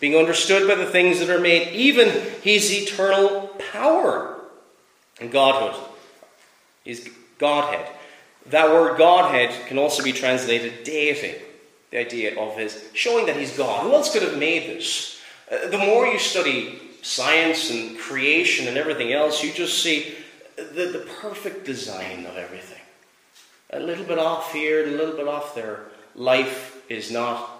Being 0.00 0.16
understood 0.16 0.68
by 0.68 0.74
the 0.74 0.86
things 0.86 1.20
that 1.20 1.30
are 1.30 1.40
made, 1.40 1.68
even 1.68 2.08
his 2.42 2.72
eternal 2.72 3.48
power 3.72 4.36
and 5.20 5.30
Godhood, 5.30 5.80
his 6.84 7.08
Godhead. 7.38 7.86
That 8.46 8.70
word 8.70 8.98
Godhead 8.98 9.68
can 9.68 9.78
also 9.78 10.02
be 10.02 10.12
translated 10.12 10.84
deity, 10.84 11.36
the 11.90 11.98
idea 11.98 12.38
of 12.38 12.58
his 12.58 12.84
showing 12.92 13.26
that 13.26 13.36
he's 13.36 13.56
God. 13.56 13.84
Who 13.84 13.92
else 13.92 14.12
could 14.12 14.22
have 14.22 14.36
made 14.36 14.68
this? 14.68 15.20
Uh, 15.50 15.68
the 15.68 15.78
more 15.78 16.06
you 16.06 16.18
study 16.18 16.80
science 17.02 17.70
and 17.70 17.96
creation 17.96 18.66
and 18.66 18.76
everything 18.76 19.12
else, 19.12 19.44
you 19.44 19.52
just 19.52 19.80
see 19.80 20.14
the, 20.56 20.86
the 20.86 21.06
perfect 21.20 21.64
design 21.64 22.26
of 22.26 22.36
everything 22.36 22.83
a 23.70 23.80
little 23.80 24.04
bit 24.04 24.18
off 24.18 24.52
here, 24.52 24.84
a 24.84 24.90
little 24.90 25.16
bit 25.16 25.28
off 25.28 25.54
there. 25.54 25.86
Life 26.14 26.82
is 26.88 27.10
not 27.10 27.50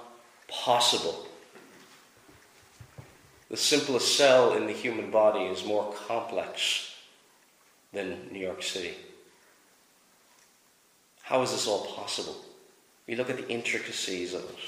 possible. 0.48 1.26
The 3.50 3.56
simplest 3.56 4.16
cell 4.16 4.54
in 4.54 4.66
the 4.66 4.72
human 4.72 5.10
body 5.10 5.44
is 5.44 5.64
more 5.64 5.92
complex 6.06 6.94
than 7.92 8.28
New 8.30 8.40
York 8.40 8.62
City. 8.62 8.94
How 11.22 11.42
is 11.42 11.52
this 11.52 11.66
all 11.66 11.86
possible? 11.86 12.36
We 13.06 13.16
look 13.16 13.30
at 13.30 13.36
the 13.36 13.48
intricacies 13.48 14.34
of 14.34 14.42
it. 14.42 14.58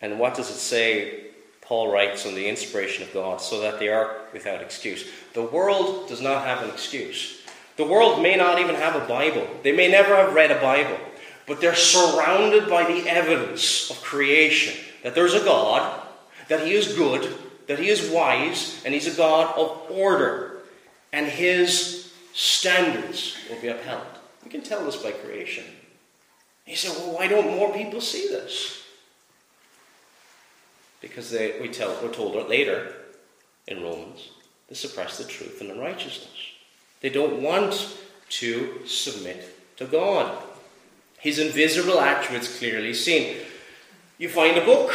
And 0.00 0.18
what 0.18 0.34
does 0.34 0.50
it 0.50 0.58
say 0.58 1.32
Paul 1.62 1.92
writes 1.92 2.26
on 2.26 2.34
the 2.34 2.48
inspiration 2.48 3.04
of 3.04 3.14
God, 3.14 3.40
so 3.40 3.60
that 3.60 3.78
they 3.78 3.88
are 3.88 4.16
without 4.32 4.60
excuse. 4.60 5.08
The 5.32 5.42
world 5.42 6.08
does 6.08 6.20
not 6.20 6.44
have 6.44 6.62
an 6.62 6.68
excuse. 6.68 7.40
The 7.76 7.86
world 7.86 8.22
may 8.22 8.36
not 8.36 8.58
even 8.58 8.74
have 8.74 8.96
a 8.96 9.06
Bible. 9.06 9.46
They 9.62 9.72
may 9.72 9.90
never 9.90 10.14
have 10.16 10.34
read 10.34 10.50
a 10.50 10.60
Bible, 10.60 10.98
but 11.46 11.60
they're 11.60 11.74
surrounded 11.74 12.68
by 12.68 12.84
the 12.84 13.08
evidence 13.08 13.90
of 13.90 14.02
creation 14.02 14.74
that 15.02 15.14
there's 15.14 15.34
a 15.34 15.44
God, 15.44 16.00
that 16.48 16.66
He 16.66 16.74
is 16.74 16.94
good, 16.94 17.34
that 17.66 17.78
He 17.78 17.88
is 17.88 18.10
wise, 18.10 18.82
and 18.84 18.92
He's 18.92 19.12
a 19.12 19.16
God 19.16 19.56
of 19.58 19.90
order, 19.90 20.58
and 21.12 21.26
His 21.26 22.12
standards 22.34 23.36
will 23.48 23.60
be 23.60 23.68
upheld. 23.68 24.06
We 24.44 24.50
can 24.50 24.62
tell 24.62 24.84
this 24.84 24.96
by 24.96 25.12
creation. 25.12 25.64
He 26.64 26.76
said, 26.76 26.96
Well, 26.98 27.14
why 27.14 27.26
don't 27.26 27.56
more 27.56 27.72
people 27.72 28.00
see 28.00 28.28
this? 28.28 28.82
Because 31.00 31.30
they, 31.30 31.60
we 31.60 31.68
tell, 31.68 31.96
we're 32.02 32.12
told 32.12 32.48
later 32.48 32.94
in 33.66 33.82
Romans, 33.82 34.30
they 34.68 34.74
suppress 34.74 35.18
the 35.18 35.24
truth 35.24 35.60
and 35.60 35.70
unrighteousness. 35.70 36.51
They 37.02 37.10
don't 37.10 37.42
want 37.42 37.96
to 38.30 38.86
submit 38.86 39.76
to 39.76 39.84
God. 39.84 40.42
His 41.18 41.38
invisible 41.38 42.00
attributes 42.00 42.58
clearly 42.58 42.94
seen. 42.94 43.36
You 44.18 44.28
find 44.28 44.56
a 44.56 44.64
book. 44.64 44.92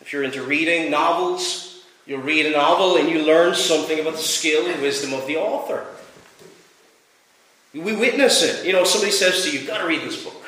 If 0.00 0.12
you're 0.12 0.24
into 0.24 0.42
reading 0.42 0.90
novels, 0.90 1.84
you 2.06 2.16
read 2.18 2.46
a 2.46 2.50
novel 2.50 2.96
and 2.96 3.08
you 3.08 3.24
learn 3.24 3.54
something 3.54 4.00
about 4.00 4.14
the 4.14 4.18
skill 4.18 4.66
and 4.66 4.82
wisdom 4.82 5.12
of 5.12 5.26
the 5.26 5.36
author. 5.36 5.86
We 7.72 7.94
witness 7.94 8.42
it. 8.42 8.66
You 8.66 8.72
know, 8.72 8.84
somebody 8.84 9.12
says 9.12 9.44
to 9.44 9.52
you, 9.52 9.60
You've 9.60 9.68
got 9.68 9.78
to 9.78 9.86
read 9.86 10.02
this 10.02 10.22
book. 10.22 10.44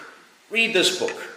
Read 0.50 0.74
this 0.74 0.98
book. 0.98 1.31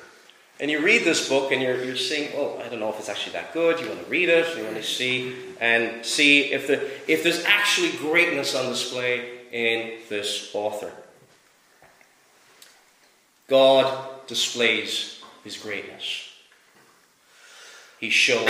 And 0.59 0.71
you 0.71 0.81
read 0.81 1.03
this 1.03 1.27
book 1.27 1.51
and 1.51 1.61
you're, 1.61 1.83
you're 1.83 1.97
seeing, 1.97 2.31
oh, 2.35 2.61
I 2.63 2.69
don't 2.69 2.79
know 2.79 2.89
if 2.89 2.99
it's 2.99 3.09
actually 3.09 3.33
that 3.33 3.53
good. 3.53 3.79
You 3.79 3.89
want 3.89 4.03
to 4.03 4.09
read 4.09 4.29
it, 4.29 4.57
you 4.57 4.63
want 4.63 4.77
to 4.77 4.83
see 4.83 5.35
and 5.59 6.05
see 6.05 6.53
if, 6.53 6.67
the, 6.67 6.81
if 7.11 7.23
there's 7.23 7.43
actually 7.43 7.91
greatness 7.97 8.55
on 8.55 8.69
display 8.69 9.31
in 9.51 9.99
this 10.09 10.51
author. 10.53 10.91
God 13.47 14.25
displays 14.27 15.21
his 15.43 15.57
greatness. 15.57 16.29
He 17.99 18.09
shows 18.09 18.49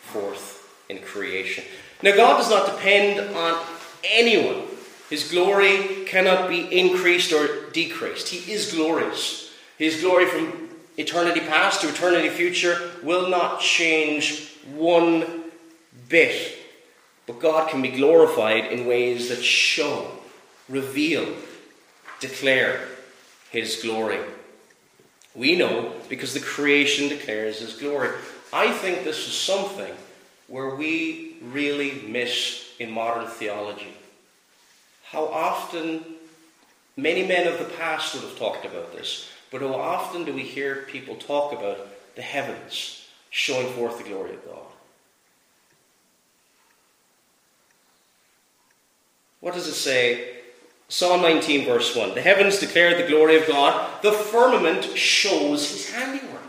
forth 0.00 0.68
in 0.88 0.98
creation. 0.98 1.64
Now, 2.02 2.16
God 2.16 2.38
does 2.38 2.50
not 2.50 2.66
depend 2.66 3.34
on 3.34 3.64
anyone. 4.04 4.64
His 5.08 5.30
glory 5.30 6.04
cannot 6.06 6.48
be 6.48 6.60
increased 6.76 7.32
or 7.32 7.70
decreased. 7.70 8.28
He 8.28 8.52
is 8.52 8.72
glorious. 8.72 9.52
His 9.78 10.00
glory 10.00 10.26
from 10.26 10.61
eternity 10.96 11.40
past 11.40 11.80
to 11.80 11.88
eternity 11.88 12.28
future 12.28 12.90
will 13.02 13.28
not 13.28 13.60
change 13.60 14.52
one 14.74 15.42
bit. 16.08 16.58
But 17.26 17.40
God 17.40 17.70
can 17.70 17.82
be 17.82 17.90
glorified 17.90 18.66
in 18.66 18.86
ways 18.86 19.28
that 19.28 19.42
show, 19.42 20.10
reveal, 20.68 21.26
declare 22.20 22.88
His 23.50 23.80
glory. 23.82 24.18
We 25.34 25.56
know 25.56 25.92
because 26.08 26.34
the 26.34 26.40
creation 26.40 27.08
declares 27.08 27.60
His 27.60 27.74
glory. 27.74 28.10
I 28.52 28.70
think 28.70 29.04
this 29.04 29.26
is 29.26 29.34
something 29.34 29.92
where 30.48 30.74
we 30.74 31.36
really 31.42 32.02
miss 32.06 32.74
in 32.78 32.90
modern 32.90 33.26
theology. 33.26 33.94
How 35.04 35.24
often 35.26 36.04
many 36.96 37.26
men 37.26 37.46
of 37.46 37.58
the 37.58 37.72
past 37.76 38.14
would 38.14 38.24
have 38.24 38.38
talked 38.38 38.66
about 38.66 38.92
this, 38.92 39.31
but 39.52 39.60
how 39.60 39.74
often 39.74 40.24
do 40.24 40.32
we 40.32 40.42
hear 40.42 40.86
people 40.88 41.14
talk 41.14 41.52
about 41.52 41.86
the 42.16 42.22
heavens 42.22 43.06
showing 43.30 43.68
forth 43.74 43.98
the 43.98 44.04
glory 44.04 44.34
of 44.34 44.44
God? 44.46 44.72
What 49.40 49.54
does 49.54 49.68
it 49.68 49.74
say? 49.74 50.38
Psalm 50.88 51.20
19, 51.22 51.66
verse 51.66 51.94
1. 51.94 52.14
The 52.14 52.22
heavens 52.22 52.58
declare 52.58 52.96
the 52.96 53.08
glory 53.08 53.36
of 53.36 53.46
God, 53.46 54.02
the 54.02 54.12
firmament 54.12 54.84
shows 54.96 55.70
his 55.70 55.90
handiwork. 55.90 56.40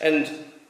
And 0.00 0.28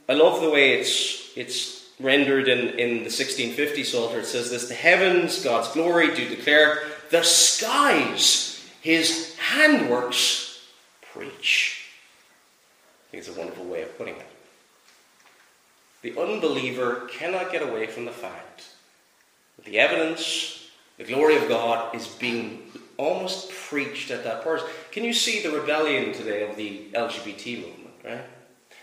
I 0.08 0.14
love 0.14 0.40
the 0.40 0.50
way 0.50 0.74
it's, 0.74 1.30
it's 1.36 1.88
rendered 1.98 2.48
in, 2.48 2.78
in 2.78 2.88
the 2.88 3.10
1650 3.10 3.84
Psalter. 3.84 4.20
It 4.20 4.26
says 4.26 4.50
this 4.50 4.68
The 4.68 4.74
heavens, 4.74 5.42
God's 5.42 5.68
glory, 5.68 6.14
do 6.14 6.28
declare, 6.28 6.82
the 7.10 7.22
skies, 7.22 8.64
his 8.82 9.34
handworks, 9.36 10.41
preach. 11.12 11.86
It's 13.12 13.28
a 13.28 13.32
wonderful 13.32 13.64
way 13.64 13.82
of 13.82 13.96
putting 13.98 14.16
it. 14.16 14.26
The 16.02 16.18
unbeliever 16.18 17.08
cannot 17.10 17.52
get 17.52 17.62
away 17.62 17.86
from 17.86 18.04
the 18.04 18.12
fact 18.12 18.64
that 19.56 19.64
the 19.64 19.78
evidence, 19.78 20.68
the 20.98 21.04
glory 21.04 21.36
of 21.36 21.48
God, 21.48 21.94
is 21.94 22.06
being 22.06 22.62
almost 22.96 23.50
preached 23.50 24.10
at 24.10 24.24
that 24.24 24.42
person. 24.42 24.68
Can 24.90 25.04
you 25.04 25.12
see 25.12 25.42
the 25.42 25.50
rebellion 25.50 26.12
today 26.12 26.48
of 26.48 26.56
the 26.56 26.88
LGBT 26.92 27.56
movement, 27.60 27.94
right? 28.04 28.24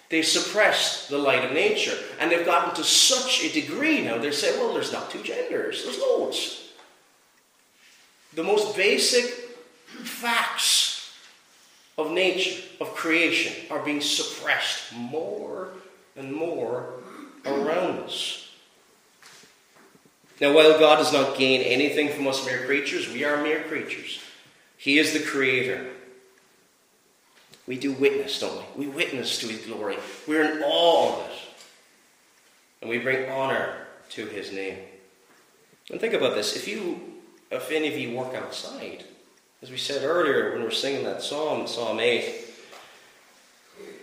They 0.10 0.24
suppress 0.24 1.08
the 1.08 1.18
light 1.18 1.46
of 1.46 1.52
nature. 1.52 1.96
And 2.20 2.32
they've 2.32 2.46
gotten 2.46 2.74
to 2.76 2.84
such 2.84 3.44
a 3.44 3.54
degree 3.54 4.04
now, 4.04 4.18
they 4.18 4.32
say, 4.32 4.58
well, 4.58 4.74
there's 4.74 4.92
not 4.92 5.12
two 5.12 5.22
genders, 5.22 5.84
there's 5.84 6.00
loads. 6.00 6.72
The 8.34 8.44
most 8.44 8.76
basic 8.76 9.26
facts 10.04 10.89
of 12.00 12.12
nature, 12.12 12.62
of 12.80 12.96
creation, 12.96 13.54
are 13.70 13.84
being 13.84 14.02
suppressed 14.02 14.94
more 14.94 15.70
and 16.16 16.34
more 16.34 16.94
around 17.46 18.00
us. 18.00 18.50
Now, 20.42 20.54
while 20.54 20.80
God 20.80 20.98
does 20.98 21.12
not 21.12 21.38
gain 21.38 21.62
anything 21.62 22.10
from 22.10 22.28
us 22.28 22.46
mere 22.46 22.66
creatures, 22.66 23.10
we 23.10 23.24
are 23.24 23.42
mere 23.44 23.64
creatures. 23.64 24.22
He 24.78 24.98
is 24.98 25.12
the 25.12 25.20
creator. 25.20 25.90
We 27.68 27.78
do 27.78 27.92
witness, 27.92 28.40
don't 28.40 28.78
we? 28.78 28.88
We 28.88 28.92
witness 28.92 29.40
to 29.40 29.48
His 29.48 29.66
glory. 29.66 29.98
We're 30.28 30.58
in 30.58 30.64
awe 30.64 31.14
of 31.14 31.30
it. 31.30 31.38
And 32.82 32.90
we 32.90 33.00
bring 33.00 33.30
honor 33.30 33.74
to 34.12 34.26
His 34.26 34.54
name. 34.54 34.78
And 35.92 36.00
think 36.00 36.14
about 36.14 36.36
this. 36.36 36.56
If 36.56 36.68
you, 36.68 37.02
if 37.52 37.70
any 37.72 37.90
of 37.90 37.98
you 37.98 38.16
work 38.16 38.34
outside, 38.34 39.04
as 39.62 39.70
we 39.70 39.78
said 39.78 40.04
earlier 40.04 40.52
when 40.52 40.60
we 40.60 40.66
were 40.66 40.72
singing 40.72 41.04
that 41.04 41.22
psalm, 41.22 41.68
Psalm 41.68 42.00
8, 42.00 42.46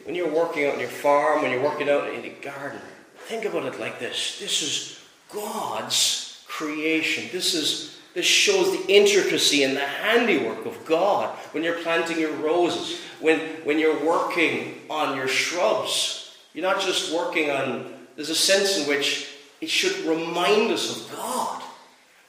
when 0.05 0.14
you're 0.14 0.33
working 0.33 0.66
out 0.66 0.75
on 0.75 0.81
your 0.81 0.88
farm, 0.88 1.42
when 1.42 1.51
you're 1.51 1.62
working 1.62 1.88
out 1.88 2.12
in 2.12 2.23
the 2.23 2.31
garden, 2.42 2.81
think 3.27 3.45
about 3.45 3.64
it 3.64 3.81
like 3.81 3.99
this. 3.99 4.38
This 4.38 4.62
is 4.62 5.01
God's 5.33 6.45
creation. 6.47 7.29
This 7.33 7.55
is 7.55 7.97
this 8.16 8.25
shows 8.25 8.73
the 8.73 8.90
intricacy 8.90 9.62
and 9.62 9.77
the 9.77 9.81
handiwork 9.81 10.64
of 10.64 10.87
God 10.87 11.37
when 11.53 11.62
you're 11.62 11.83
planting 11.83 12.19
your 12.19 12.33
roses, 12.37 12.99
when, 13.21 13.38
when 13.64 13.79
you're 13.79 14.03
working 14.07 14.81
on 14.88 15.14
your 15.14 15.29
shrubs. 15.29 16.35
You're 16.55 16.64
not 16.64 16.81
just 16.81 17.14
working 17.14 17.51
on, 17.51 17.92
there's 18.14 18.31
a 18.31 18.35
sense 18.35 18.79
in 18.79 18.88
which 18.88 19.29
it 19.61 19.69
should 19.69 20.07
remind 20.07 20.71
us 20.71 20.97
of 20.99 21.14
God. 21.14 21.62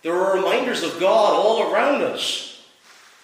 There 0.04 0.14
are 0.14 0.36
reminders 0.36 0.84
of 0.84 1.00
God 1.00 1.34
all 1.34 1.72
around 1.72 2.02
us. 2.02 2.57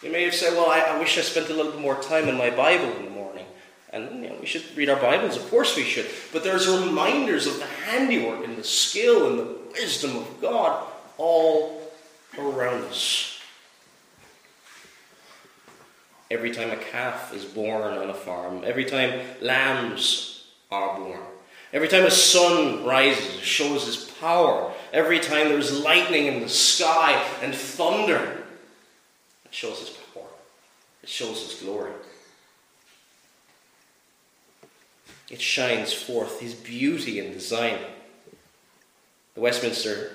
You 0.03 0.11
may 0.11 0.23
have 0.23 0.35
said, 0.35 0.53
Well, 0.53 0.69
I, 0.69 0.81
I 0.81 0.99
wish 0.99 1.17
I 1.17 1.21
spent 1.21 1.49
a 1.49 1.53
little 1.53 1.71
bit 1.71 1.81
more 1.81 2.01
time 2.01 2.27
in 2.27 2.37
my 2.37 2.49
Bible 2.49 2.91
in 2.97 3.05
the 3.05 3.11
morning. 3.11 3.45
And 3.91 4.23
you 4.23 4.29
know, 4.29 4.37
we 4.39 4.45
should 4.45 4.63
read 4.75 4.89
our 4.89 4.99
Bibles, 4.99 5.37
of 5.37 5.49
course 5.49 5.77
we 5.77 5.83
should. 5.83 6.07
But 6.33 6.43
there's 6.43 6.67
reminders 6.67 7.47
of 7.47 7.57
the 7.59 7.65
handiwork 7.65 8.43
and 8.43 8.57
the 8.57 8.63
skill 8.63 9.29
and 9.29 9.39
the 9.39 9.57
wisdom 9.73 10.17
of 10.17 10.41
God 10.41 10.85
all 11.17 11.91
around 12.37 12.83
us. 12.85 13.39
Every 16.29 16.51
time 16.51 16.71
a 16.71 16.77
calf 16.77 17.33
is 17.33 17.45
born 17.45 17.83
on 17.83 18.09
a 18.09 18.13
farm, 18.13 18.63
every 18.65 18.85
time 18.85 19.21
lambs 19.39 20.47
are 20.71 20.97
born, 20.97 21.19
every 21.71 21.87
time 21.87 22.05
a 22.05 22.11
sun 22.11 22.83
rises, 22.83 23.39
shows 23.41 23.85
his 23.85 23.97
power, 24.19 24.73
every 24.91 25.19
time 25.19 25.49
there's 25.49 25.83
lightning 25.83 26.25
in 26.25 26.41
the 26.41 26.49
sky 26.49 27.23
and 27.43 27.53
thunder, 27.53 28.42
it 29.53 29.57
shows 29.57 29.81
his 29.81 29.89
power, 29.91 30.25
it 31.03 31.09
shows 31.09 31.43
his 31.43 31.61
glory. 31.61 31.91
It 35.29 35.39
shines 35.39 35.93
forth 35.93 36.39
his 36.39 36.55
beauty 36.55 37.19
and 37.19 37.31
design. 37.31 37.77
The 39.35 39.41
Westminster 39.41 40.11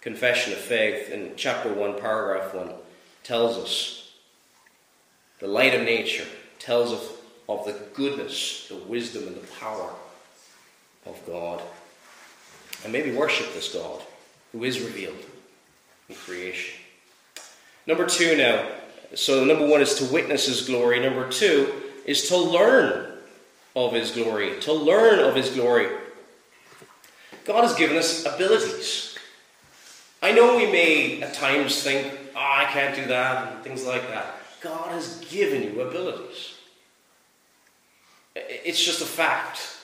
Confession 0.00 0.52
of 0.52 0.60
Faith 0.60 1.10
in 1.10 1.32
chapter 1.34 1.72
1, 1.72 1.98
paragraph 2.00 2.54
1 2.54 2.72
tells 3.24 3.58
us 3.58 4.12
the 5.40 5.48
light 5.48 5.74
of 5.74 5.82
nature 5.82 6.26
tells 6.60 6.92
of, 6.92 7.02
of 7.48 7.66
the 7.66 7.76
goodness, 7.92 8.68
the 8.68 8.76
wisdom, 8.76 9.26
and 9.26 9.36
the 9.36 9.46
power 9.58 9.92
of 11.06 11.20
God. 11.26 11.60
And 12.84 12.92
maybe 12.92 13.10
worship 13.10 13.52
this 13.52 13.74
God 13.74 14.00
who 14.52 14.62
is 14.62 14.80
revealed 14.80 15.24
in 16.08 16.14
creation. 16.14 16.84
Number 17.88 18.06
two 18.06 18.36
now. 18.36 18.68
So, 19.14 19.44
number 19.44 19.66
one 19.66 19.80
is 19.80 19.94
to 19.94 20.04
witness 20.12 20.46
his 20.46 20.66
glory. 20.66 21.00
Number 21.00 21.26
two 21.30 21.72
is 22.04 22.28
to 22.28 22.36
learn 22.36 23.18
of 23.74 23.92
His 23.92 24.10
glory, 24.10 24.60
to 24.60 24.72
learn 24.72 25.20
of 25.20 25.34
His 25.34 25.50
glory. 25.50 25.88
God 27.44 27.62
has 27.62 27.74
given 27.74 27.96
us 27.96 28.26
abilities. 28.26 29.16
I 30.22 30.32
know 30.32 30.56
we 30.56 30.70
may 30.70 31.22
at 31.22 31.32
times 31.32 31.82
think, 31.82 32.12
oh, 32.34 32.38
I 32.38 32.64
can't 32.72 32.94
do 32.94 33.06
that, 33.06 33.52
and 33.52 33.64
things 33.64 33.86
like 33.86 34.06
that. 34.08 34.34
God 34.60 34.90
has 34.90 35.24
given 35.30 35.62
you 35.62 35.80
abilities. 35.80 36.56
It's 38.34 38.84
just 38.84 39.00
a 39.00 39.06
fact. 39.06 39.76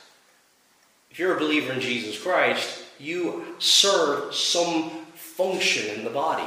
If 1.11 1.19
you're 1.19 1.37
a 1.37 1.41
believer 1.41 1.73
in 1.73 1.81
Jesus 1.81 2.21
Christ, 2.21 2.83
you 2.99 3.45
serve 3.59 4.35
some 4.35 4.91
function 5.15 5.97
in 5.97 6.05
the 6.05 6.11
body. 6.11 6.47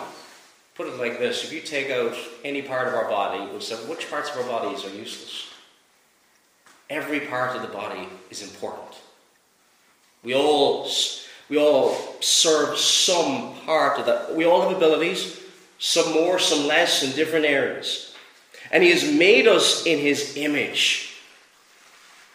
Put 0.77 0.87
it 0.87 0.99
like 0.99 1.17
this 1.17 1.43
if 1.43 1.51
you 1.51 1.59
take 1.59 1.89
out 1.89 2.15
any 2.45 2.61
part 2.61 2.87
of 2.87 2.93
our 2.93 3.09
body, 3.09 3.59
say, 3.59 3.75
which 3.87 4.11
parts 4.11 4.29
of 4.29 4.37
our 4.37 4.43
bodies 4.43 4.85
are 4.85 4.95
useless? 4.95 5.47
Every 6.87 7.19
part 7.19 7.55
of 7.55 7.63
the 7.63 7.67
body 7.67 8.07
is 8.29 8.43
important. 8.43 8.95
We 10.23 10.35
all, 10.35 10.87
we 11.49 11.57
all 11.57 11.95
serve 12.19 12.77
some 12.77 13.55
part 13.65 13.99
of 13.99 14.05
that. 14.05 14.35
We 14.35 14.45
all 14.45 14.61
have 14.61 14.77
abilities, 14.77 15.41
some 15.79 16.13
more, 16.13 16.37
some 16.37 16.67
less, 16.67 17.01
in 17.01 17.11
different 17.15 17.45
areas. 17.45 18.15
And 18.71 18.83
He 18.83 18.91
has 18.91 19.11
made 19.11 19.47
us 19.47 19.83
in 19.87 19.97
His 19.97 20.37
image. 20.37 21.15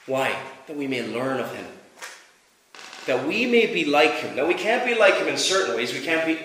Why? 0.07 0.37
That 0.67 0.77
we 0.77 0.89
may 0.89 1.07
learn 1.07 1.39
of 1.39 1.55
Him. 1.55 1.67
That 3.07 3.25
we 3.25 3.47
may 3.47 3.73
be 3.73 3.85
like 3.85 4.15
Him. 4.15 4.35
Now, 4.35 4.47
we 4.47 4.55
can't 4.55 4.85
be 4.85 4.97
like 4.97 5.15
Him 5.15 5.29
in 5.29 5.37
certain 5.37 5.77
ways. 5.77 5.93
We 5.93 6.01
can't 6.01 6.27
be 6.27 6.41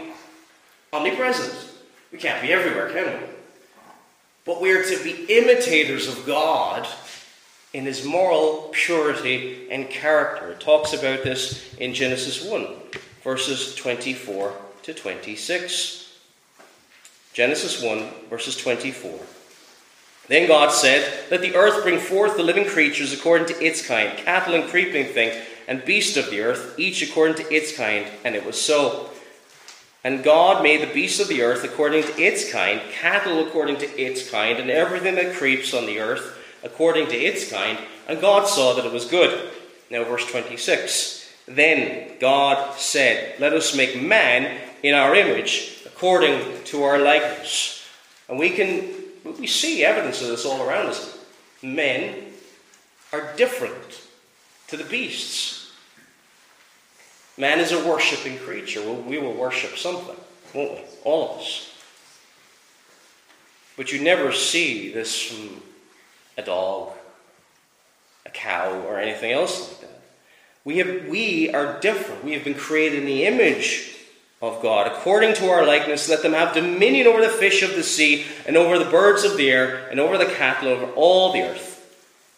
omnipresent. 0.94 1.66
We 2.12 2.17
can't 2.17 2.41
be 2.41 2.54
everywhere, 2.54 2.89
can 2.89 3.20
we? 3.20 3.28
But 4.46 4.62
we 4.62 4.72
are 4.72 4.84
to 4.84 5.04
be 5.04 5.26
imitators 5.26 6.08
of 6.08 6.26
God 6.26 6.88
in 7.74 7.86
his 7.86 8.06
moral 8.06 8.70
purity 8.72 9.67
and 9.70 9.89
character. 9.89 10.52
It 10.52 10.60
talks 10.60 10.93
about 10.93 11.24
this 11.24 11.76
in 11.76 11.93
Genesis 11.93 12.43
1, 12.43 12.67
verses 13.24 13.76
24 13.76 14.54
to 14.84 14.93
26. 14.93 16.17
Genesis 17.34 17.84
1, 17.84 18.10
verses 18.30 18.56
24. 18.56 19.20
Then 20.28 20.48
God 20.48 20.72
said, 20.72 21.30
Let 21.30 21.41
the 21.41 21.56
earth 21.56 21.84
bring 21.84 22.00
forth 22.00 22.36
the 22.36 22.43
living 22.43 22.65
creatures 22.65 23.13
according 23.13 23.48
to 23.48 23.63
its 23.63 23.86
kind, 23.86 24.17
cattle 24.17 24.56
and 24.56 24.70
creeping 24.70 25.13
things, 25.13 25.36
and 25.67 25.84
beasts 25.86 26.17
of 26.17 26.30
the 26.30 26.41
earth, 26.41 26.80
each 26.80 27.02
according 27.02 27.38
to 27.38 27.54
its 27.54 27.76
kind. 27.76 28.08
And 28.24 28.36
it 28.36 28.46
was 28.46 28.60
so. 28.60 29.10
And 30.08 30.24
God 30.24 30.63
made 30.63 30.82
the 30.82 30.93
beasts 30.93 31.20
of 31.20 31.28
the 31.28 31.41
earth 31.41 31.65
according 31.65 32.04
to 32.04 32.22
its 32.22 32.50
kind, 32.50 32.80
cattle 32.93 33.46
according 33.46 33.76
to 33.80 34.02
its 34.02 34.32
kind, 34.32 34.58
and 34.58 34.70
everything 34.70 35.15
that 35.15 35.36
creeps 35.36 35.74
on 35.74 35.86
the 35.86 36.00
earth 36.00 36.41
according 36.63 37.10
to 37.10 37.17
its 37.17 37.52
kind. 37.52 37.78
And 38.08 38.22
God 38.22 38.48
saw 38.48 38.74
that 38.74 38.86
it 38.86 38.93
was 38.93 39.04
good. 39.04 39.52
Now, 39.91 40.06
verse 40.06 40.26
26. 40.32 41.30
Then 41.46 42.17
God 42.22 42.80
said, 42.80 43.38
Let 43.41 43.52
us 43.52 43.76
make 43.76 44.02
man 44.02 44.62
in 44.82 44.96
our 44.96 45.13
image, 45.13 45.82
according 45.86 46.63
to 46.63 46.84
our 46.84 47.00
likeness. 47.00 47.86
And 48.30 48.39
we 48.39 48.52
can 48.52 48.88
we 49.38 49.46
see 49.46 49.84
evidence 49.84 50.22
of 50.22 50.30
this 50.30 50.46
all 50.46 50.65
around 50.65 50.86
us. 50.86 51.20
Men 51.62 52.32
are 53.12 53.36
different 53.36 54.04
to 54.70 54.78
the 54.78 54.86
beasts. 54.86 55.57
Man 57.38 57.60
is 57.60 57.71
a 57.71 57.88
worshipping 57.88 58.39
creature. 58.39 58.82
We 58.82 59.19
will 59.19 59.34
worship 59.34 59.78
something, 59.78 60.15
won't 60.54 60.71
we? 60.71 60.82
All 61.04 61.36
of 61.36 61.39
us. 61.39 61.71
But 63.76 63.91
you 63.91 64.02
never 64.02 64.32
see 64.32 64.91
this 64.91 65.21
from 65.21 65.62
a 66.36 66.41
dog, 66.41 66.93
a 68.26 68.32
cow, 68.32 68.82
or 68.88 69.00
anything 69.00 69.32
else 69.32 69.69
like 69.69 69.82
that. 69.82 70.02
We, 70.65 70.80
have, 70.80 71.08
we 71.08 71.54
are 71.54 71.80
different. 71.80 72.26
We 72.26 72.34
have 72.34 72.43
been 72.43 72.56
created 72.56 73.00
in 73.00 73.06
the 73.06 73.26
image 73.26 73.95
of 74.41 74.62
God. 74.62 74.88
According 74.88 75.36
to 75.36 75.50
our 75.50 75.65
likeness, 75.65 76.10
let 76.10 76.23
them 76.23 76.34
have 76.34 76.56
dominion 76.56 77.06
over 77.06 77.21
the 77.21 77.30
fish 77.30 77.62
of 77.62 77.76
the 77.76 77.84
sea, 77.84 78.26
and 78.47 78.58
over 78.58 78.80
the 78.80 78.89
birds 78.89 79.23
of 79.23 79.38
the 79.38 79.50
air, 79.52 79.88
and 79.89 80.00
over 80.00 80.17
the 80.17 80.26
cattle, 80.26 80.69
over 80.69 80.91
all 80.93 81.32
the 81.34 81.43
earth, 81.43 81.77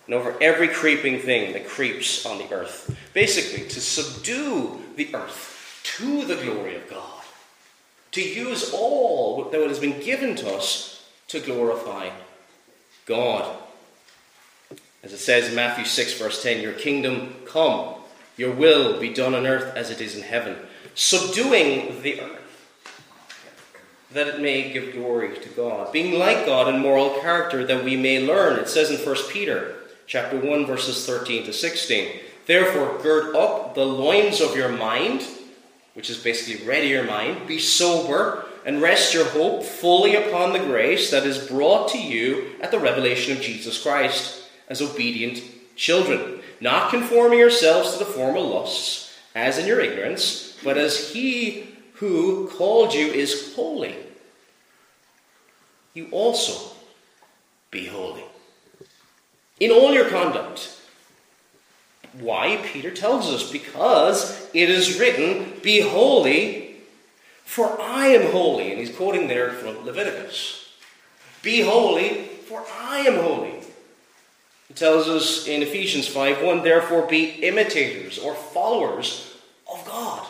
and 0.10 0.16
over 0.16 0.34
every 0.42 0.68
creeping 0.68 1.20
thing 1.20 1.54
that 1.54 1.68
creeps 1.68 2.26
on 2.26 2.40
the 2.40 2.52
earth. 2.52 2.98
Basically, 3.14 3.68
to 3.68 3.80
subdue 3.80 4.82
the 4.96 5.14
earth 5.14 5.82
to 5.84 6.26
the 6.26 6.36
glory 6.36 6.78
of 6.78 6.90
God. 6.90 7.22
To 8.14 8.22
use 8.28 8.74
all 8.74 9.44
that 9.52 9.68
has 9.68 9.78
been 9.78 10.00
given 10.02 10.36
to 10.38 10.52
us 10.56 11.08
to 11.28 11.40
glorify 11.40 12.10
God. 13.06 13.56
As 15.04 15.14
it 15.14 15.20
says 15.20 15.50
in 15.50 15.56
Matthew 15.56 15.86
6, 15.86 16.18
verse 16.18 16.42
10, 16.42 16.60
Your 16.60 16.74
kingdom 16.74 17.36
come, 17.46 17.94
your 18.36 18.52
will 18.52 19.00
be 19.00 19.14
done 19.14 19.36
on 19.36 19.46
earth 19.46 19.76
as 19.76 19.92
it 19.92 20.02
is 20.02 20.16
in 20.16 20.24
heaven 20.24 20.56
subduing 20.96 22.02
the 22.02 22.20
earth, 22.20 22.90
that 24.12 24.28
it 24.28 24.42
may 24.42 24.74
give 24.74 24.94
glory 24.94 25.38
to 25.38 25.50
God, 25.50 25.94
being 25.94 26.18
like 26.18 26.48
God 26.48 26.74
in 26.74 26.82
moral 26.82 27.22
character, 27.22 27.64
that 27.64 27.84
we 27.84 27.96
may 27.96 28.26
learn. 28.26 28.58
It 28.58 28.68
says 28.68 28.90
in 28.90 28.98
1 28.98 29.16
Peter 29.30 29.76
chapter 30.10 30.38
1, 30.38 30.66
verses 30.66 31.06
13 31.06 31.46
to 31.46 31.54
16. 31.54 32.20
Therefore, 32.48 33.00
gird 33.02 33.36
up 33.36 33.76
the 33.76 33.86
loins 33.86 34.42
of 34.42 34.58
your 34.58 34.70
mind, 34.70 35.24
which 35.94 36.10
is 36.10 36.18
basically 36.18 36.66
ready 36.68 36.88
your 36.88 37.04
mind, 37.04 37.48
be 37.48 37.60
sober, 37.60 38.46
and 38.66 38.82
rest 38.82 39.14
your 39.14 39.26
hope 39.26 39.64
fully 39.64 40.16
upon 40.16 40.52
the 40.52 40.60
grace 40.60 41.12
that 41.12 41.26
is 41.28 41.48
brought 41.48 41.90
to 41.90 42.02
you 42.02 42.56
at 42.60 42.72
the 42.72 42.80
revelation 42.80 43.38
of 43.38 43.44
Jesus 43.44 43.82
Christ 43.82 44.42
as 44.68 44.82
obedient 44.82 45.44
children, 45.76 46.42
not 46.60 46.90
conforming 46.90 47.40
yourselves 47.40 47.94
to 47.94 48.00
the 48.00 48.06
former 48.06 48.40
lusts, 48.40 49.16
as 49.36 49.60
in 49.60 49.68
your 49.68 49.80
ignorance 49.80 50.50
but 50.64 50.78
as 50.78 51.14
he 51.14 51.68
who 51.96 52.48
called 52.50 52.94
you 52.94 53.08
is 53.08 53.56
holy, 53.56 53.96
you 55.94 56.08
also 56.12 56.76
be 57.72 57.86
holy. 57.86 58.29
In 59.60 59.72
all 59.72 59.94
your 59.94 60.10
conduct. 60.10 60.76
Why? 62.14 62.60
Peter 62.64 62.92
tells 62.92 63.32
us 63.32 63.52
because 63.52 64.50
it 64.54 64.70
is 64.70 65.00
written, 65.00 65.54
Be 65.62 65.82
holy, 65.82 66.76
for 67.44 67.80
I 67.80 68.08
am 68.08 68.32
holy. 68.32 68.72
And 68.72 68.80
he's 68.80 68.96
quoting 68.96 69.28
there 69.28 69.52
from 69.52 69.86
Leviticus. 69.86 70.74
Be 71.42 71.62
holy, 71.62 72.26
for 72.48 72.66
I 72.80 73.00
am 73.00 73.16
holy. 73.24 73.60
It 74.70 74.76
tells 74.76 75.08
us 75.08 75.48
in 75.48 75.62
Ephesians 75.62 76.08
5 76.08 76.44
1, 76.44 76.64
therefore 76.64 77.08
be 77.08 77.30
imitators 77.44 78.20
or 78.20 78.36
followers 78.36 79.36
of 79.72 79.84
God. 79.86 80.26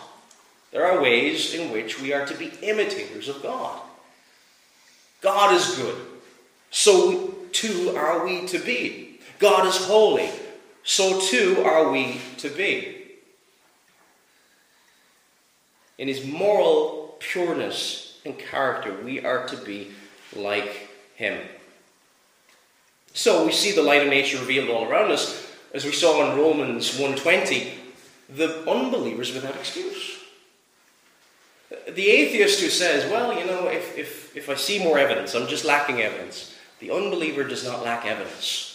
There 0.71 0.85
are 0.85 1.01
ways 1.01 1.53
in 1.53 1.71
which 1.71 1.99
we 1.99 2.13
are 2.13 2.25
to 2.25 2.35
be 2.35 2.51
imitators 2.61 3.27
of 3.27 3.41
God. 3.41 3.81
God 5.21 5.53
is 5.53 5.75
good, 5.75 5.95
so 6.69 7.33
too 7.51 7.95
are 7.97 8.23
we 8.25 8.45
to 8.47 8.59
be. 8.59 9.08
God 9.39 9.65
is 9.65 9.77
holy, 9.77 10.29
so 10.83 11.19
too 11.21 11.63
are 11.65 11.91
we 11.91 12.19
to 12.37 12.49
be. 12.49 12.97
In 15.97 16.07
his 16.07 16.25
moral 16.25 17.15
pureness 17.19 18.19
and 18.25 18.37
character, 18.37 18.93
we 19.03 19.23
are 19.23 19.47
to 19.47 19.57
be 19.57 19.91
like 20.35 20.89
him. 21.15 21.39
So 23.13 23.45
we 23.45 23.51
see 23.51 23.71
the 23.71 23.81
light 23.81 24.03
of 24.03 24.09
nature 24.09 24.39
revealed 24.39 24.69
all 24.69 24.87
around 24.87 25.11
us, 25.11 25.47
as 25.73 25.85
we 25.85 25.91
saw 25.91 26.31
in 26.31 26.37
Romans 26.37 26.97
1:20, 26.97 27.73
the 28.29 28.69
unbelievers 28.69 29.33
without 29.33 29.55
excuse. 29.55 30.17
The 31.87 32.09
atheist 32.09 32.61
who 32.61 32.69
says, 32.69 33.09
well, 33.11 33.37
you 33.37 33.45
know, 33.45 33.67
if, 33.67 33.97
if, 33.97 34.35
if 34.35 34.49
I 34.49 34.55
see 34.55 34.83
more 34.83 34.97
evidence, 34.97 35.35
I'm 35.35 35.47
just 35.47 35.65
lacking 35.65 36.01
evidence. 36.01 36.55
The 36.79 36.91
unbeliever 36.91 37.43
does 37.43 37.63
not 37.63 37.83
lack 37.83 38.05
evidence. 38.05 38.68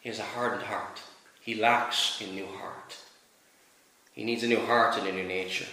He 0.00 0.08
has 0.08 0.18
a 0.18 0.24
hardened 0.24 0.62
heart. 0.62 1.00
He 1.40 1.54
lacks 1.54 2.20
a 2.20 2.26
new 2.32 2.46
heart. 2.46 2.96
He 4.12 4.24
needs 4.24 4.42
a 4.42 4.48
new 4.48 4.60
heart 4.60 4.98
and 4.98 5.06
a 5.06 5.12
new 5.12 5.24
nature. 5.24 5.66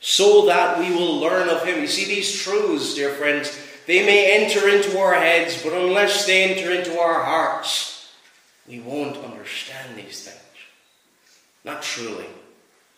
So 0.00 0.46
that 0.46 0.78
we 0.78 0.90
will 0.90 1.18
learn 1.18 1.48
of 1.48 1.64
him. 1.64 1.80
You 1.80 1.86
see, 1.86 2.04
these 2.04 2.42
truths, 2.42 2.94
dear 2.94 3.10
friends, 3.10 3.56
they 3.86 4.04
may 4.04 4.44
enter 4.44 4.68
into 4.68 4.98
our 4.98 5.14
heads, 5.14 5.62
but 5.62 5.72
unless 5.72 6.26
they 6.26 6.44
enter 6.44 6.72
into 6.72 6.98
our 6.98 7.22
hearts, 7.22 8.12
we 8.68 8.80
won't 8.80 9.16
understand 9.16 9.96
these 9.96 10.24
things. 10.24 10.38
Not 11.64 11.82
truly. 11.82 12.26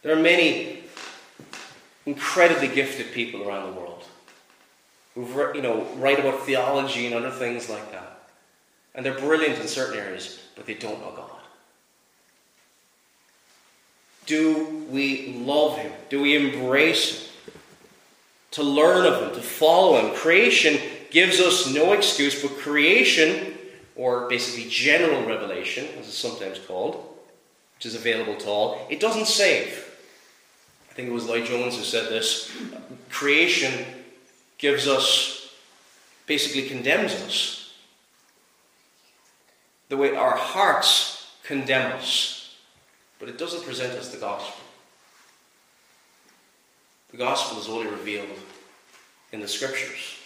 There 0.03 0.17
are 0.17 0.21
many 0.21 0.85
incredibly 2.07 2.69
gifted 2.69 3.13
people 3.13 3.47
around 3.47 3.73
the 3.73 3.81
world 3.81 4.05
who 5.15 5.55
you 5.55 5.63
know, 5.63 5.87
write 5.97 6.21
about 6.21 6.45
theology 6.45 7.07
and 7.07 7.15
other 7.15 7.31
things 7.31 7.69
like 7.69 7.91
that. 7.93 8.10
And 9.01 9.07
they're 9.07 9.19
brilliant 9.19 9.59
in 9.59 9.67
certain 9.67 9.99
areas, 9.99 10.39
but 10.55 10.67
they 10.67 10.75
don't 10.75 11.01
know 11.01 11.15
God. 11.17 11.31
Do 14.27 14.85
we 14.91 15.41
love 15.43 15.79
Him? 15.79 15.91
Do 16.11 16.21
we 16.21 16.37
embrace 16.37 17.23
Him? 17.23 17.55
To 18.51 18.63
learn 18.63 19.07
of 19.07 19.23
Him, 19.23 19.35
to 19.37 19.41
follow 19.41 19.97
Him. 19.97 20.15
Creation 20.15 20.79
gives 21.09 21.41
us 21.41 21.73
no 21.73 21.95
excuse, 21.95 22.43
but 22.43 22.59
creation 22.59 23.55
or 23.97 24.29
basically 24.29 24.69
general 24.69 25.27
revelation, 25.27 25.87
as 25.99 26.07
it's 26.07 26.19
sometimes 26.19 26.59
called, 26.59 26.97
which 27.77 27.87
is 27.87 27.95
available 27.95 28.37
to 28.37 28.49
all, 28.49 28.87
it 28.91 29.01
doesn't 29.01 29.29
save. 29.29 29.99
I 30.91 30.93
think 30.93 31.09
it 31.09 31.13
was 31.13 31.25
Lloyd 31.25 31.47
Jones 31.47 31.75
who 31.75 31.85
said 31.85 32.11
this. 32.11 32.53
Creation 33.09 33.83
gives 34.59 34.87
us, 34.87 35.55
basically 36.27 36.69
condemns 36.69 37.15
us. 37.15 37.60
The 39.91 39.97
way 39.97 40.15
our 40.15 40.37
hearts 40.37 41.33
condemn 41.43 41.93
us, 41.93 42.55
but 43.19 43.29
it 43.29 43.39
doesn't 43.39 43.65
present 43.65 43.93
us 43.99 44.11
the 44.11 44.21
gospel. 44.21 44.65
The 47.11 47.17
gospel 47.17 47.59
is 47.59 47.69
only 47.69 47.91
revealed 47.91 48.29
in 49.33 49.41
the 49.41 49.49
scriptures. 49.49 50.17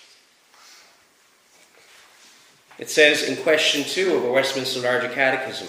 It 2.79 2.91
says 2.91 3.23
in 3.23 3.43
question 3.43 3.85
two 3.85 4.17
of 4.17 4.23
the 4.23 4.31
Westminster 4.31 4.81
Larger 4.81 5.09
Catechism 5.09 5.69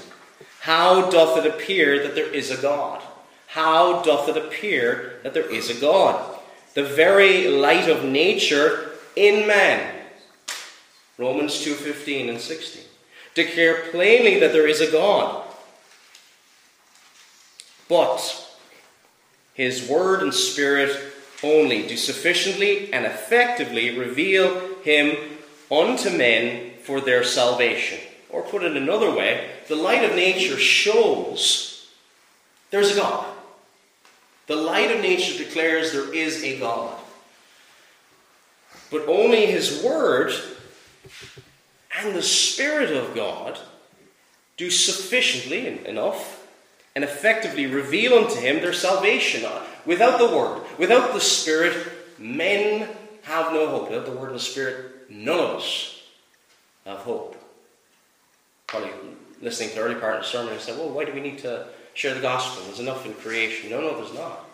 How 0.60 1.10
doth 1.10 1.38
it 1.38 1.50
appear 1.50 2.04
that 2.04 2.16
there 2.16 2.34
is 2.34 2.52
a 2.52 2.62
God? 2.62 3.02
How 3.48 4.02
doth 4.02 4.28
it 4.28 4.36
appear 4.36 5.22
that 5.24 5.34
there 5.34 5.50
is 5.50 5.70
a 5.70 5.80
God? 5.80 6.38
The 6.74 6.84
very 6.84 7.48
light 7.48 7.88
of 7.88 8.04
nature 8.04 8.92
in 9.16 9.48
man. 9.48 10.02
Romans 11.18 11.64
2:15 11.64 12.28
and 12.28 12.42
16 12.42 12.85
declare 13.36 13.84
plainly 13.92 14.40
that 14.40 14.52
there 14.52 14.68
is 14.68 14.82
a 14.82 14.92
God. 14.92 15.44
But 17.88 18.42
his 19.54 19.88
word 19.88 20.24
and 20.24 20.34
spirit 20.34 21.00
only 21.44 21.88
do 21.88 21.96
sufficiently 21.96 22.92
and 22.92 23.06
effectively 23.06 23.98
reveal 23.98 24.76
him 24.84 25.16
unto 25.72 26.10
men 26.10 26.72
for 26.82 27.00
their 27.00 27.24
salvation. 27.24 28.00
Or 28.30 28.42
put 28.42 28.64
it 28.64 28.76
another 28.76 29.12
way, 29.12 29.50
the 29.68 29.76
light 29.76 30.04
of 30.04 30.16
nature 30.16 30.58
shows 30.58 31.88
there's 32.72 32.92
a 32.92 33.00
God. 33.00 33.34
The 34.48 34.56
light 34.56 34.92
of 34.92 35.02
nature 35.02 35.44
declares 35.44 35.92
there 35.92 36.14
is 36.14 36.44
a 36.44 36.60
God. 36.60 37.00
But 38.92 39.08
only 39.08 39.46
His 39.46 39.82
Word 39.82 40.34
and 41.98 42.16
the 42.16 42.22
Spirit 42.22 42.92
of 42.92 43.16
God 43.16 43.60
do 44.58 44.70
sufficiently 44.70 45.86
enough 45.86 46.48
and 46.96 47.04
effectively 47.04 47.66
reveal 47.66 48.14
unto 48.14 48.40
him 48.40 48.58
their 48.58 48.74
salvation. 48.74 49.50
Without 49.86 50.18
the 50.18 50.36
Word, 50.36 50.64
without 50.78 51.14
the 51.14 51.20
Spirit, 51.20 51.76
men 52.18 52.88
have 53.24 53.52
no 53.52 53.68
hope. 53.68 53.90
Without 53.90 54.06
the 54.06 54.12
Word 54.12 54.28
and 54.28 54.36
the 54.36 54.44
Spirit, 54.44 55.10
none 55.10 55.40
of 55.40 55.58
us 55.58 56.02
have 56.86 57.00
hope. 57.00 57.36
Probably 58.68 58.92
listening 59.42 59.70
to 59.70 59.76
the 59.76 59.82
early 59.82 59.96
part 59.96 60.16
of 60.16 60.22
the 60.24 60.28
sermon, 60.28 60.54
I 60.54 60.58
said, 60.58 60.78
well, 60.78 60.90
why 60.90 61.06
do 61.06 61.14
we 61.14 61.22
need 61.22 61.40
to 61.40 61.68
share 61.94 62.14
the 62.14 62.22
gospel? 62.22 62.64
There's 62.66 62.80
enough 62.80 63.06
in 63.06 63.14
creation. 63.14 63.70
No, 63.70 63.82
no, 63.82 63.98
there's 63.98 64.14
not. 64.14 64.46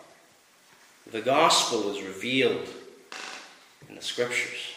The 1.10 1.20
gospel 1.20 1.90
is 1.90 2.02
revealed 2.02 2.68
in 3.88 3.94
the 3.94 4.02
scriptures. 4.02 4.71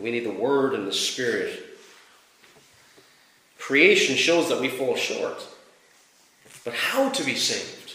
We 0.00 0.10
need 0.10 0.24
the 0.24 0.30
word 0.30 0.74
and 0.74 0.86
the 0.86 0.92
spirit. 0.92 1.64
Creation 3.58 4.16
shows 4.16 4.48
that 4.48 4.60
we 4.60 4.68
fall 4.68 4.96
short. 4.96 5.46
But 6.64 6.74
how 6.74 7.10
to 7.10 7.24
be 7.24 7.34
saved 7.34 7.94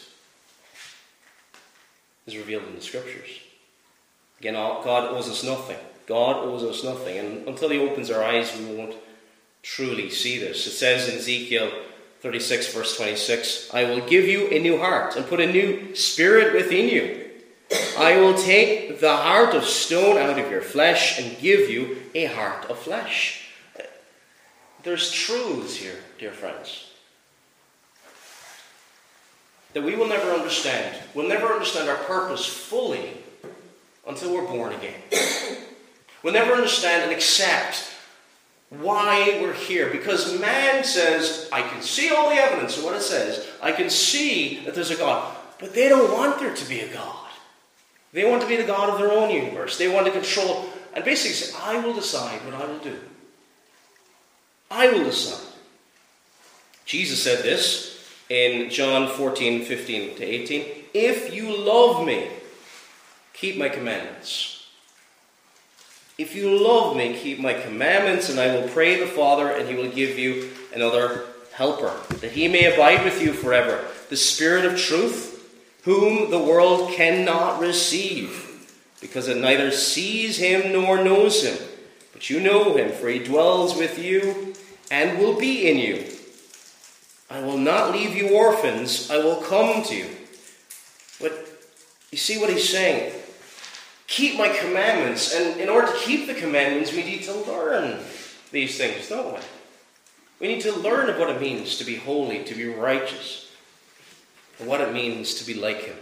is 2.26 2.38
revealed 2.38 2.64
in 2.66 2.76
the 2.76 2.82
scriptures. 2.82 3.30
Again, 4.40 4.54
God 4.54 5.12
owes 5.12 5.30
us 5.30 5.44
nothing. 5.44 5.78
God 6.06 6.38
owes 6.38 6.64
us 6.64 6.84
nothing. 6.84 7.18
And 7.18 7.48
until 7.48 7.70
He 7.70 7.80
opens 7.80 8.12
our 8.12 8.24
eyes, 8.24 8.56
we 8.58 8.66
won't 8.66 8.96
truly 9.64 10.10
see 10.10 10.38
this. 10.38 10.68
It 10.68 10.72
says 10.72 11.10
in 11.10 11.16
Ezekiel 11.16 11.72
36, 12.22 12.74
verse 12.74 12.96
26 12.98 13.74
I 13.74 13.84
will 13.86 14.06
give 14.08 14.26
you 14.26 14.48
a 14.48 14.60
new 14.60 14.78
heart 14.78 15.16
and 15.16 15.28
put 15.28 15.40
a 15.40 15.52
new 15.52 15.96
spirit 15.96 16.54
within 16.54 16.88
you. 16.90 17.27
I 17.98 18.18
will 18.18 18.36
take 18.36 19.00
the 19.00 19.16
heart 19.16 19.54
of 19.54 19.66
stone 19.66 20.18
out 20.18 20.40
of 20.40 20.50
your 20.52 20.62
flesh 20.62 21.20
and 21.20 21.38
give 21.40 21.70
you 21.70 21.98
a 22.16 22.26
heart 22.26 22.66
of 22.70 22.80
flesh. 22.80 23.50
There's 24.84 25.12
truths 25.12 25.76
here, 25.76 26.00
dear 26.18 26.32
friends 26.32 26.88
that 29.78 29.86
we 29.86 29.96
will 29.96 30.08
never 30.08 30.32
understand. 30.32 30.98
We'll 31.14 31.28
never 31.28 31.54
understand 31.54 31.88
our 31.88 31.98
purpose 31.98 32.44
fully 32.48 33.12
until 34.08 34.34
we're 34.34 34.48
born 34.48 34.74
again. 34.74 35.00
We'll 36.24 36.34
never 36.34 36.54
understand 36.54 37.04
and 37.04 37.12
accept 37.12 37.92
why 38.70 39.38
we're 39.40 39.54
here 39.54 39.92
because 39.92 40.38
man 40.42 40.84
says, 40.84 41.48
I 41.54 41.62
can 41.62 41.82
see 41.84 42.10
all 42.10 42.32
the 42.32 42.36
evidence 42.36 42.76
of 42.76 42.84
what 42.84 42.96
it 42.96 43.04
says, 43.04 43.48
I 43.62 43.72
can 43.72 43.90
see 43.92 44.66
that 44.66 44.74
there's 44.74 44.90
a 44.90 44.96
God, 44.96 45.38
but 45.60 45.76
they 45.76 45.88
don't 45.88 46.12
want 46.12 46.40
there 46.40 46.56
to 46.56 46.68
be 46.68 46.80
a 46.80 46.92
God. 46.92 47.27
They 48.18 48.28
want 48.28 48.42
to 48.42 48.48
be 48.48 48.56
the 48.56 48.64
God 48.64 48.90
of 48.90 48.98
their 48.98 49.12
own 49.12 49.30
universe. 49.30 49.78
They 49.78 49.88
want 49.88 50.08
to 50.08 50.12
control, 50.12 50.66
and 50.96 51.06
basically 51.06 51.36
say, 51.36 51.56
I 51.62 51.78
will 51.78 51.94
decide 51.94 52.44
what 52.46 52.56
I 52.56 52.66
will 52.66 52.80
do. 52.80 53.00
I 54.72 54.90
will 54.90 55.04
decide. 55.04 55.54
Jesus 56.84 57.22
said 57.22 57.44
this 57.44 58.12
in 58.28 58.72
John 58.72 59.08
14, 59.08 59.66
15 59.66 60.18
to 60.18 60.24
18. 60.24 60.66
If 60.96 61.32
you 61.32 61.56
love 61.56 62.08
me, 62.08 62.28
keep 63.34 63.56
my 63.56 63.70
commandments. 63.70 64.66
If 66.18 66.34
you 66.34 66.58
love 66.58 66.98
me, 66.98 67.16
keep 67.20 67.40
my 67.40 67.54
commandments, 67.54 68.30
and 68.30 68.40
I 68.40 68.56
will 68.56 68.68
pray 68.70 69.00
the 69.00 69.06
Father, 69.06 69.52
and 69.52 69.70
he 69.70 69.76
will 69.76 69.92
give 69.92 70.18
you 70.18 70.50
another 70.74 71.26
helper, 71.54 71.96
that 72.22 72.32
he 72.32 72.48
may 72.48 72.74
abide 72.74 73.06
with 73.06 73.22
you 73.22 73.32
forever. 73.32 73.86
The 74.10 74.18
Spirit 74.18 74.66
of 74.66 74.76
truth, 74.76 75.37
whom 75.88 76.30
the 76.30 76.38
world 76.38 76.92
cannot 76.92 77.62
receive, 77.62 78.68
because 79.00 79.30
it 79.30 79.38
neither 79.38 79.72
sees 79.72 80.36
him 80.36 80.74
nor 80.74 81.02
knows 81.02 81.46
him. 81.46 81.58
But 82.12 82.30
you 82.30 82.42
know 82.42 82.76
him, 82.76 82.92
for 82.92 83.08
he 83.08 83.20
dwells 83.20 83.78
with 83.78 83.98
you 83.98 84.54
and 84.92 85.18
will 85.18 85.40
be 85.40 85.70
in 85.70 85.78
you. 85.78 86.04
I 87.30 87.40
will 87.40 87.58
not 87.58 87.94
leave 87.94 88.14
you 88.14 88.36
orphans, 88.36 89.10
I 89.10 89.20
will 89.20 89.38
come 89.38 89.82
to 89.84 89.96
you. 89.96 90.10
But 91.22 91.48
you 92.12 92.18
see 92.18 92.38
what 92.38 92.50
he's 92.50 92.68
saying? 92.68 93.14
Keep 94.08 94.38
my 94.38 94.50
commandments, 94.50 95.34
and 95.34 95.58
in 95.58 95.70
order 95.70 95.88
to 95.88 95.98
keep 96.00 96.28
the 96.28 96.34
commandments, 96.34 96.92
we 96.92 97.06
need 97.06 97.24
to 97.24 97.34
learn 97.34 98.00
these 98.52 98.78
things, 98.78 99.08
don't 99.08 99.36
we? 99.36 99.40
We 100.42 100.48
need 100.50 100.64
to 100.64 100.76
learn 100.76 101.18
what 101.18 101.30
it 101.30 101.40
means 101.40 101.78
to 101.78 101.86
be 101.86 101.96
holy, 101.96 102.44
to 102.44 102.56
be 102.56 102.66
righteous, 102.66 103.47
and 104.60 104.68
what 104.68 104.82
it 104.82 104.94
means 104.94 105.36
to 105.36 105.46
be 105.46 105.54
like 105.54 105.82
him. 105.82 105.98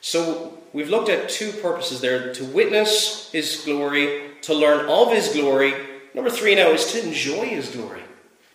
So 0.00 0.58
we've 0.72 0.88
looked 0.88 1.08
at 1.08 1.28
two 1.28 1.52
purposes 1.52 2.00
there 2.00 2.32
to 2.34 2.44
witness 2.44 3.30
his 3.32 3.62
glory, 3.64 4.30
to 4.42 4.54
learn 4.54 4.88
of 4.88 5.12
his 5.12 5.28
glory. 5.28 5.74
Number 6.14 6.30
three 6.30 6.54
now 6.54 6.70
is 6.70 6.92
to 6.92 7.04
enjoy 7.04 7.46
his 7.46 7.70
glory 7.70 8.02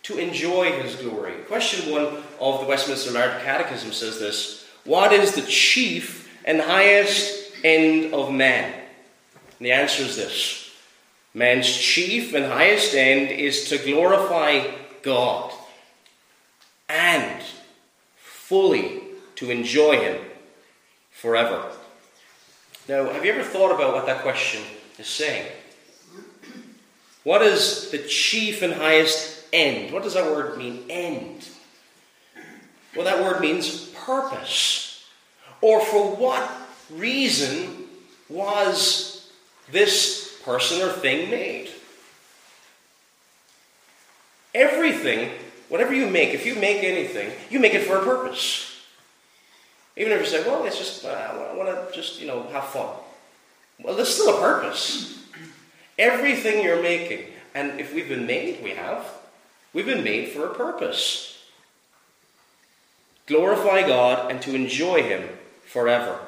to 0.04 0.18
enjoy 0.18 0.70
his 0.82 0.96
glory. 0.96 1.32
Question 1.48 1.90
one 1.90 2.22
of 2.38 2.60
the 2.60 2.66
Westminster 2.66 3.10
Larger 3.10 3.40
Catechism 3.42 3.92
says 3.92 4.20
this 4.20 4.64
What 4.84 5.12
is 5.12 5.34
the 5.34 5.42
chief 5.42 6.30
and 6.44 6.60
highest 6.60 7.52
end 7.64 8.14
of 8.14 8.30
man? 8.30 8.72
And 9.58 9.66
the 9.66 9.72
answer 9.72 10.02
is 10.02 10.16
this 10.16 10.70
Man's 11.32 11.74
chief 11.74 12.34
and 12.34 12.44
highest 12.44 12.94
end 12.94 13.30
is 13.30 13.68
to 13.70 13.78
glorify 13.78 14.70
God 15.02 15.52
and 16.88 17.42
fully 18.16 19.00
to 19.36 19.50
enjoy 19.50 20.00
Him 20.00 20.20
forever. 21.10 21.70
Now, 22.88 23.10
have 23.10 23.24
you 23.24 23.32
ever 23.32 23.42
thought 23.42 23.74
about 23.74 23.94
what 23.94 24.06
that 24.06 24.22
question 24.22 24.62
is 24.98 25.06
saying? 25.06 25.50
What 27.22 27.40
is 27.40 27.90
the 27.90 27.98
chief 27.98 28.60
and 28.60 28.74
highest 28.74 29.34
end. 29.54 29.92
What 29.92 30.02
does 30.02 30.14
that 30.14 30.30
word 30.30 30.58
mean, 30.58 30.84
end? 30.90 31.48
Well, 32.94 33.04
that 33.04 33.22
word 33.22 33.40
means 33.40 33.86
purpose. 33.90 35.06
Or 35.60 35.80
for 35.80 36.14
what 36.16 36.50
reason 36.90 37.86
was 38.28 39.30
this 39.70 40.38
person 40.44 40.82
or 40.82 40.92
thing 40.92 41.30
made? 41.30 41.70
Everything, 44.54 45.30
whatever 45.68 45.94
you 45.94 46.08
make, 46.08 46.34
if 46.34 46.44
you 46.44 46.54
make 46.56 46.84
anything, 46.84 47.32
you 47.50 47.58
make 47.58 47.74
it 47.74 47.86
for 47.86 47.96
a 47.96 48.04
purpose. 48.04 48.73
Even 49.96 50.12
if 50.12 50.20
you 50.20 50.26
say, 50.26 50.46
well, 50.46 50.64
it's 50.64 50.78
just, 50.78 51.04
uh, 51.04 51.08
I 51.08 51.54
want 51.54 51.68
to 51.68 51.94
just, 51.94 52.20
you 52.20 52.26
know, 52.26 52.42
have 52.52 52.64
fun. 52.64 52.94
Well, 53.82 53.94
there's 53.94 54.14
still 54.14 54.36
a 54.36 54.40
purpose. 54.40 55.22
Everything 55.98 56.64
you're 56.64 56.82
making, 56.82 57.26
and 57.54 57.80
if 57.80 57.94
we've 57.94 58.08
been 58.08 58.26
made, 58.26 58.62
we 58.62 58.70
have, 58.70 59.06
We've 59.74 59.84
been 59.84 60.04
made 60.04 60.28
for 60.28 60.46
a 60.46 60.54
purpose 60.54 61.32
glorify 63.26 63.80
God 63.86 64.30
and 64.30 64.40
to 64.42 64.54
enjoy 64.54 65.02
Him 65.02 65.28
forever. 65.64 66.18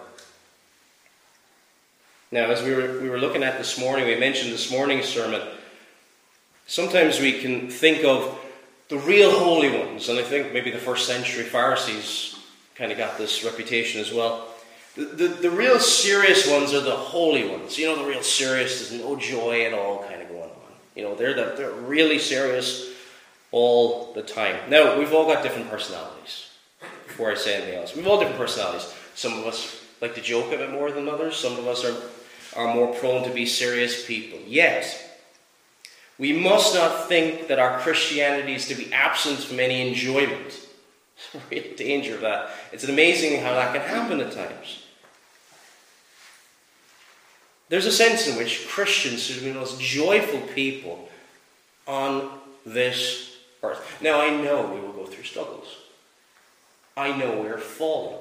Now, 2.32 2.46
as 2.50 2.62
we 2.62 2.74
were, 2.74 3.00
we 3.00 3.10
were 3.10 3.18
looking 3.18 3.42
at 3.42 3.58
this 3.58 3.78
morning, 3.78 4.06
we 4.06 4.18
mentioned 4.18 4.52
this 4.52 4.70
morning's 4.70 5.06
sermon, 5.06 5.42
Sometimes 6.66 7.20
we 7.20 7.40
can 7.40 7.70
think 7.70 8.04
of 8.04 8.36
the 8.88 8.98
real 8.98 9.30
holy 9.30 9.70
ones, 9.70 10.08
and 10.08 10.18
I 10.18 10.24
think 10.24 10.52
maybe 10.52 10.72
the 10.72 10.78
first 10.78 11.06
century 11.06 11.44
Pharisees 11.44 12.35
kind 12.76 12.92
of 12.92 12.98
got 12.98 13.18
this 13.18 13.44
reputation 13.44 14.00
as 14.00 14.12
well. 14.12 14.48
The, 14.94 15.04
the, 15.04 15.28
the, 15.28 15.50
real 15.50 15.78
serious 15.78 16.50
ones 16.50 16.72
are 16.72 16.80
the 16.80 16.90
holy 16.90 17.48
ones. 17.48 17.78
You 17.78 17.86
know, 17.86 18.02
the 18.02 18.08
real 18.08 18.22
serious, 18.22 18.88
there's 18.88 19.02
no 19.02 19.16
joy 19.16 19.64
at 19.64 19.74
all 19.74 20.04
kind 20.04 20.22
of 20.22 20.28
going 20.28 20.42
on. 20.42 20.72
You 20.94 21.02
know, 21.02 21.14
they're, 21.14 21.34
the, 21.34 21.54
they're 21.56 21.70
really 21.70 22.18
serious 22.18 22.94
all 23.52 24.12
the 24.14 24.22
time. 24.22 24.56
Now, 24.70 24.98
we've 24.98 25.12
all 25.12 25.26
got 25.26 25.42
different 25.42 25.68
personalities, 25.68 26.50
before 27.06 27.30
I 27.30 27.34
say 27.34 27.56
anything 27.56 27.74
else. 27.74 27.94
We've 27.94 28.06
all 28.06 28.18
different 28.18 28.38
personalities. 28.38 28.92
Some 29.14 29.34
of 29.34 29.46
us 29.46 29.82
like 30.00 30.14
to 30.14 30.22
joke 30.22 30.52
a 30.52 30.56
bit 30.56 30.70
more 30.70 30.90
than 30.90 31.08
others, 31.08 31.36
some 31.36 31.58
of 31.58 31.66
us 31.66 31.84
are, 31.84 31.96
are 32.56 32.74
more 32.74 32.94
prone 32.94 33.22
to 33.24 33.30
be 33.30 33.46
serious 33.46 34.06
people. 34.06 34.38
Yet, 34.46 35.02
we 36.18 36.32
must 36.32 36.74
not 36.74 37.08
think 37.08 37.48
that 37.48 37.58
our 37.58 37.78
Christianity 37.80 38.54
is 38.54 38.68
to 38.68 38.74
be 38.74 38.92
absent 38.92 39.38
from 39.38 39.60
any 39.60 39.86
enjoyment. 39.88 40.65
Real 41.50 41.76
danger 41.76 42.14
of 42.14 42.20
that. 42.22 42.50
It's 42.72 42.84
amazing 42.84 43.40
how 43.40 43.54
that 43.54 43.72
can 43.72 43.82
happen 43.82 44.20
at 44.20 44.32
times. 44.32 44.82
There's 47.68 47.86
a 47.86 47.92
sense 47.92 48.28
in 48.28 48.36
which 48.36 48.68
Christians 48.68 49.22
should 49.22 49.42
be 49.42 49.50
the 49.50 49.58
most 49.58 49.80
joyful 49.80 50.40
people 50.54 51.08
on 51.86 52.30
this 52.64 53.36
earth. 53.62 53.98
Now, 54.00 54.20
I 54.20 54.30
know 54.30 54.72
we 54.72 54.80
will 54.80 54.92
go 54.92 55.06
through 55.06 55.24
struggles. 55.24 55.66
I 56.96 57.16
know 57.16 57.40
we're 57.40 57.58
fallen. 57.58 58.20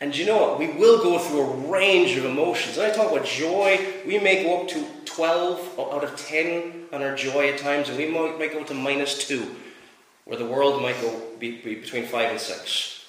And 0.00 0.16
you 0.16 0.26
know 0.26 0.38
what? 0.38 0.58
We 0.58 0.68
will 0.68 1.02
go 1.02 1.18
through 1.18 1.40
a 1.40 1.70
range 1.70 2.16
of 2.16 2.24
emotions. 2.24 2.78
And 2.78 2.86
I 2.86 2.94
talk 2.94 3.12
about 3.12 3.26
joy, 3.26 3.78
we 4.06 4.18
may 4.18 4.42
go 4.42 4.62
up 4.62 4.68
to 4.68 4.84
12 5.04 5.78
out 5.78 6.02
of 6.02 6.16
10 6.16 6.86
on 6.92 7.02
our 7.02 7.14
joy 7.14 7.48
at 7.48 7.58
times, 7.58 7.88
and 7.88 7.98
we 7.98 8.06
might, 8.06 8.38
might 8.38 8.52
go 8.52 8.64
to 8.64 8.74
minus 8.74 9.28
2, 9.28 9.54
where 10.30 10.38
the 10.38 10.46
world 10.46 10.80
might 10.80 11.00
go 11.00 11.20
be, 11.40 11.56
be 11.56 11.74
between 11.74 12.06
5 12.06 12.30
and 12.30 12.40
6. 12.40 13.04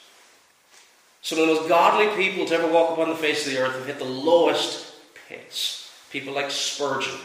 Some 1.21 1.37
of 1.37 1.47
the 1.47 1.53
most 1.53 1.69
godly 1.69 2.07
people 2.15 2.47
to 2.47 2.55
ever 2.55 2.65
walk 2.65 2.93
upon 2.93 3.09
the 3.09 3.15
face 3.15 3.45
of 3.45 3.53
the 3.53 3.59
earth 3.59 3.75
have 3.75 3.85
hit 3.85 3.99
the 3.99 4.05
lowest 4.05 4.91
pits. 5.29 5.93
People 6.09 6.33
like 6.33 6.49
Spurgeon, 6.49 7.19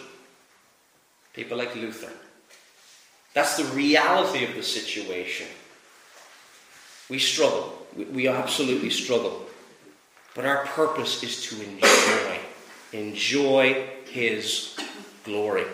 people 1.33 1.57
like 1.57 1.75
Luther. 1.75 2.13
That's 3.33 3.57
the 3.57 3.65
reality 3.75 4.45
of 4.45 4.55
the 4.55 4.63
situation. 4.63 5.47
We 7.09 7.19
struggle. 7.19 7.87
We, 7.97 8.05
we 8.05 8.29
absolutely 8.29 8.91
struggle. 8.91 9.47
But 10.35 10.45
our 10.45 10.67
purpose 10.67 11.23
is 11.23 11.43
to 11.45 11.63
enjoy. 11.65 12.39
Enjoy 12.93 13.87
His 14.05 14.77
glory. 15.25 15.65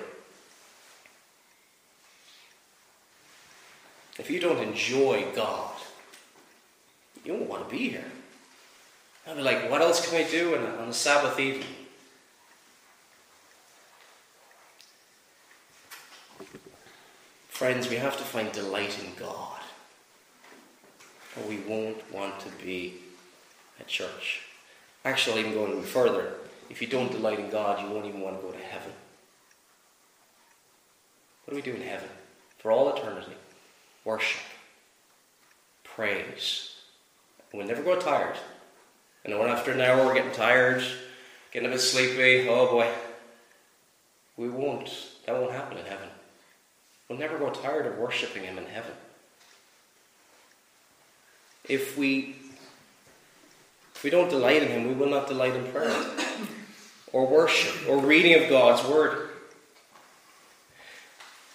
If 4.22 4.30
you 4.30 4.38
don't 4.38 4.62
enjoy 4.62 5.26
God, 5.34 5.74
you 7.24 7.34
won't 7.34 7.48
want 7.48 7.68
to 7.68 7.76
be 7.76 7.88
here. 7.88 8.04
I'll 9.26 9.34
be 9.34 9.42
like, 9.42 9.68
what 9.68 9.80
else 9.80 10.08
can 10.08 10.24
I 10.24 10.30
do 10.30 10.54
on 10.54 10.62
a, 10.62 10.76
on 10.76 10.88
a 10.90 10.92
Sabbath 10.92 11.40
evening? 11.40 11.66
Friends, 17.48 17.90
we 17.90 17.96
have 17.96 18.16
to 18.16 18.22
find 18.22 18.52
delight 18.52 18.96
in 19.04 19.12
God, 19.18 19.58
or 21.36 21.48
we 21.48 21.56
won't 21.56 22.12
want 22.12 22.38
to 22.42 22.64
be 22.64 22.94
at 23.80 23.88
church. 23.88 24.42
Actually, 25.04 25.40
even 25.40 25.54
going 25.54 25.72
even 25.72 25.82
further, 25.82 26.34
if 26.70 26.80
you 26.80 26.86
don't 26.86 27.10
delight 27.10 27.40
in 27.40 27.50
God, 27.50 27.82
you 27.82 27.92
won't 27.92 28.06
even 28.06 28.20
want 28.20 28.40
to 28.40 28.46
go 28.46 28.52
to 28.52 28.58
heaven. 28.58 28.92
What 31.44 31.54
do 31.54 31.56
we 31.56 31.62
do 31.62 31.74
in 31.74 31.82
heaven? 31.82 32.08
For 32.58 32.70
all 32.70 32.96
eternity, 32.96 33.32
worship, 34.04 34.40
praise. 35.84 36.74
And 37.50 37.58
we'll 37.58 37.68
never 37.68 37.82
grow 37.82 37.98
tired. 37.98 38.36
And 39.24 39.38
when 39.38 39.48
after 39.48 39.70
an 39.70 39.80
hour 39.80 40.04
we're 40.04 40.14
getting 40.14 40.32
tired, 40.32 40.82
getting 41.52 41.68
a 41.68 41.72
bit 41.72 41.80
sleepy, 41.80 42.48
oh 42.48 42.66
boy, 42.66 42.90
we 44.36 44.48
won't. 44.48 44.90
That 45.26 45.40
won't 45.40 45.52
happen 45.52 45.78
in 45.78 45.84
heaven. 45.84 46.08
We'll 47.08 47.18
never 47.18 47.38
grow 47.38 47.50
tired 47.50 47.86
of 47.86 47.98
worshiping 47.98 48.44
Him 48.44 48.58
in 48.58 48.66
heaven. 48.66 48.92
If 51.68 51.96
we 51.96 52.36
if 53.94 54.02
we 54.02 54.10
don't 54.10 54.30
delight 54.30 54.62
in 54.62 54.68
Him, 54.68 54.88
we 54.88 54.94
will 54.94 55.10
not 55.10 55.28
delight 55.28 55.54
in 55.54 55.70
prayer 55.70 55.94
or 57.12 57.26
worship 57.26 57.88
or 57.88 57.98
reading 57.98 58.42
of 58.42 58.50
God's 58.50 58.84
Word. 58.88 59.28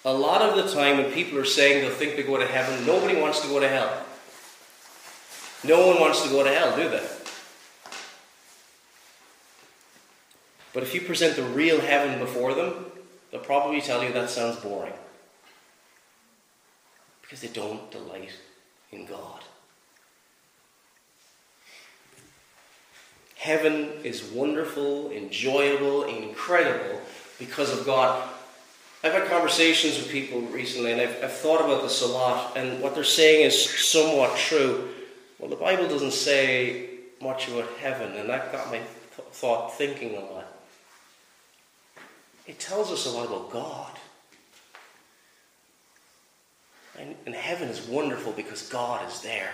A 0.08 0.14
lot 0.14 0.42
of 0.42 0.56
the 0.56 0.74
time, 0.74 1.00
when 1.00 1.12
people 1.12 1.38
are 1.38 1.44
saying 1.44 1.82
they'll 1.82 1.94
think 1.94 2.16
they 2.16 2.24
go 2.24 2.38
to 2.38 2.48
heaven, 2.48 2.86
nobody 2.86 3.20
wants 3.20 3.42
to 3.42 3.48
go 3.50 3.60
to 3.60 3.68
hell. 3.68 4.06
No 5.66 5.86
one 5.86 6.00
wants 6.00 6.24
to 6.24 6.30
go 6.30 6.46
to 6.46 6.50
hell, 6.50 6.74
do 6.78 6.88
they? 6.88 7.06
But 10.74 10.84
if 10.84 10.96
you 10.96 11.02
present 11.02 11.36
the 11.36 11.44
real 11.44 11.82
heaven 11.82 12.20
before 12.20 12.54
them, 12.54 12.86
they'll 13.32 13.42
probably 13.42 13.82
tell 13.82 14.02
you 14.02 14.14
that 14.14 14.30
sounds 14.30 14.56
boring. 14.62 14.94
Because 17.22 17.42
they 17.42 17.50
don't 17.50 17.92
delight 17.92 18.32
in 18.94 19.06
God. 19.08 19.44
Heaven 23.36 23.90
is 24.06 24.24
wonderful, 24.24 25.12
enjoyable, 25.12 26.06
incredible 26.06 27.02
because 27.38 27.78
of 27.78 27.86
God. 27.86 28.36
I've 29.04 29.14
had 29.14 29.28
conversations 29.28 29.98
with 29.98 30.10
people 30.10 30.42
recently 30.42 30.92
and 30.92 31.02
I've, 31.02 31.24
I've, 31.24 31.32
thought 31.32 31.62
about 31.62 31.84
this 31.84 32.02
a 32.02 32.08
lot, 32.08 32.58
and 32.58 32.82
what 32.82 32.96
they're 32.96 33.04
saying 33.04 33.46
is 33.46 33.70
somewhat 33.88 34.38
true. 34.38 34.90
Well, 35.38 35.50
the 35.50 35.56
Bible 35.56 35.88
doesn't 35.88 36.14
say 36.14 36.90
much 37.22 37.48
about 37.48 37.70
heaven, 37.80 38.14
and 38.14 38.28
that 38.30 38.52
got 38.52 38.68
my 38.68 38.78
th- 38.78 39.28
thought 39.32 39.78
thinking 39.78 40.16
a 40.16 40.20
lot. 40.20 40.48
It 42.48 42.60
tells 42.60 42.92
us 42.92 43.06
a 43.06 43.12
lot 43.12 43.28
about 43.28 43.52
God. 43.52 43.92
And, 46.98 47.16
and 47.28 47.36
heaven 47.36 47.68
is 47.68 47.86
wonderful 47.88 48.32
because 48.32 48.64
God 48.64 49.08
is 49.08 49.22
there, 49.22 49.52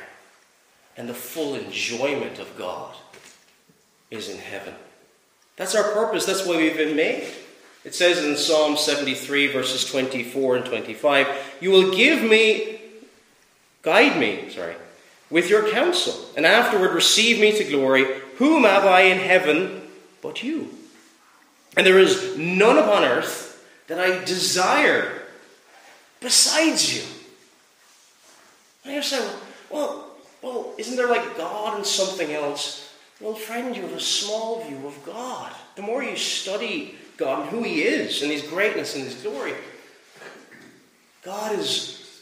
and 0.96 1.10
the 1.10 1.14
full 1.14 1.56
enjoyment 1.56 2.40
of 2.40 2.58
God 2.58 2.96
is 4.10 4.30
in 4.30 4.38
heaven. 4.38 4.74
That's 5.58 5.76
our 5.76 5.92
purpose. 5.92 6.26
That's 6.26 6.46
why 6.46 6.56
we've 6.56 6.78
been 6.78 6.96
made. 6.96 7.28
It 7.84 7.94
says 7.94 8.24
in 8.24 8.38
Psalm 8.38 8.78
73, 8.78 9.48
verses 9.48 9.86
24 9.86 10.58
and 10.58 10.66
25, 10.66 11.28
You 11.60 11.72
will 11.72 11.94
give 11.94 12.22
me, 12.22 12.80
guide 13.82 14.18
me, 14.18 14.50
sorry, 14.50 14.76
with 15.30 15.50
your 15.50 15.70
counsel, 15.70 16.16
and 16.38 16.46
afterward 16.46 16.94
receive 16.94 17.40
me 17.40 17.58
to 17.58 17.64
glory. 17.64 18.06
Whom 18.38 18.64
have 18.64 18.86
I 18.86 19.02
in 19.02 19.18
heaven 19.18 19.82
but 20.22 20.44
you? 20.44 20.70
And 21.76 21.86
there 21.86 22.00
is 22.00 22.38
none 22.38 22.78
upon 22.78 23.04
earth 23.04 23.68
that 23.88 24.00
I 24.00 24.24
desire 24.24 25.24
besides 26.22 26.96
you. 26.96 27.04
And 28.86 28.94
you 28.94 29.02
say, 29.02 29.28
well, 29.70 30.12
well, 30.42 30.74
isn't 30.78 30.96
there 30.96 31.10
like 31.10 31.38
God 31.38 31.78
and 31.78 31.86
something 31.86 32.32
else? 32.32 32.94
Well, 33.20 33.36
friend, 33.36 33.76
you 33.76 33.82
have 33.84 33.94
a 33.94 34.00
small 34.00 34.64
view 34.64 34.86
of 34.86 35.04
God. 35.06 35.54
The 35.76 35.82
more 35.82 36.04
you 36.04 36.16
study 36.16 36.96
God 37.18 37.42
and 37.42 37.50
who 37.50 37.64
He 37.64 37.84
is 37.84 38.22
and 38.22 38.32
His 38.32 38.42
greatness 38.44 38.96
and 38.96 39.06
His 39.06 39.16
glory, 39.16 39.54
God 41.24 41.58
is 41.58 42.22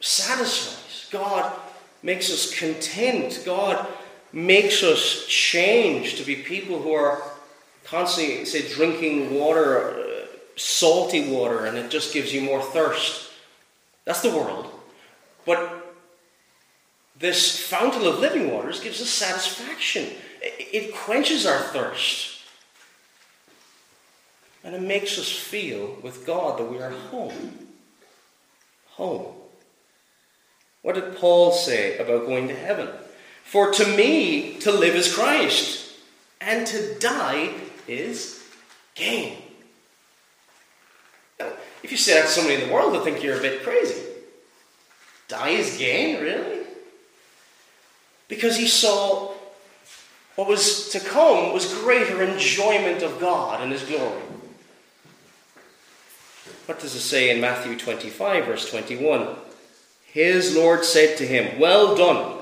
satisfies. 0.00 1.08
God 1.10 1.52
makes 2.02 2.30
us 2.30 2.56
content. 2.58 3.42
God 3.44 3.86
makes 4.32 4.82
us 4.82 5.26
change 5.26 6.16
to 6.16 6.24
be 6.24 6.36
people 6.36 6.80
who 6.80 6.92
are 6.92 7.22
constantly, 7.84 8.44
say, 8.44 8.68
drinking 8.72 9.34
water, 9.34 9.90
uh, 9.90 10.26
salty 10.56 11.30
water, 11.30 11.66
and 11.66 11.76
it 11.76 11.90
just 11.90 12.12
gives 12.12 12.32
you 12.32 12.40
more 12.40 12.62
thirst. 12.62 13.30
That's 14.04 14.22
the 14.22 14.30
world. 14.30 14.70
But 15.44 15.82
this 17.18 17.60
fountain 17.60 18.06
of 18.06 18.18
living 18.18 18.50
waters 18.52 18.80
gives 18.80 19.00
us 19.00 19.08
satisfaction. 19.08 20.08
It 20.40 20.94
quenches 20.94 21.46
our 21.46 21.58
thirst. 21.58 22.31
And 24.64 24.74
it 24.74 24.82
makes 24.82 25.18
us 25.18 25.30
feel 25.30 25.96
with 26.02 26.26
God 26.26 26.58
that 26.58 26.70
we 26.70 26.80
are 26.80 26.90
home. 26.90 27.68
Home. 28.92 29.34
What 30.82 30.94
did 30.94 31.16
Paul 31.16 31.52
say 31.52 31.98
about 31.98 32.26
going 32.26 32.48
to 32.48 32.54
heaven? 32.54 32.88
For 33.44 33.72
to 33.72 33.96
me, 33.96 34.58
to 34.60 34.70
live 34.70 34.94
is 34.94 35.14
Christ, 35.14 35.94
and 36.40 36.66
to 36.66 36.98
die 36.98 37.50
is 37.88 38.44
gain. 38.94 39.36
Now, 41.38 41.52
if 41.82 41.90
you 41.90 41.96
say 41.96 42.14
that 42.14 42.26
to 42.26 42.28
somebody 42.28 42.62
in 42.62 42.68
the 42.68 42.74
world, 42.74 42.94
they'll 42.94 43.04
think 43.04 43.22
you're 43.22 43.38
a 43.38 43.42
bit 43.42 43.62
crazy. 43.62 44.00
Die 45.28 45.48
is 45.48 45.76
gain, 45.76 46.22
really? 46.22 46.66
Because 48.28 48.56
he 48.56 48.66
saw 48.66 49.32
what 50.36 50.48
was 50.48 50.88
to 50.90 51.00
come 51.00 51.52
was 51.52 51.72
greater 51.74 52.22
enjoyment 52.22 53.02
of 53.02 53.20
God 53.20 53.60
and 53.60 53.70
His 53.70 53.82
glory. 53.82 54.22
What 56.66 56.78
does 56.78 56.94
it 56.94 57.00
say 57.00 57.30
in 57.30 57.40
Matthew 57.40 57.76
25, 57.76 58.46
verse 58.46 58.70
21? 58.70 59.36
His 60.04 60.54
Lord 60.54 60.84
said 60.84 61.18
to 61.18 61.26
him, 61.26 61.58
Well 61.58 61.96
done, 61.96 62.38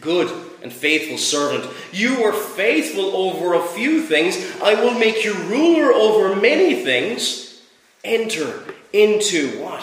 good 0.00 0.30
and 0.62 0.72
faithful 0.72 1.16
servant. 1.16 1.72
You 1.92 2.22
were 2.22 2.32
faithful 2.32 3.16
over 3.16 3.54
a 3.54 3.66
few 3.68 4.02
things. 4.02 4.36
I 4.62 4.74
will 4.74 4.98
make 4.98 5.24
you 5.24 5.34
ruler 5.34 5.92
over 5.92 6.36
many 6.36 6.84
things. 6.84 7.62
Enter 8.04 8.62
into 8.92 9.62
what? 9.62 9.82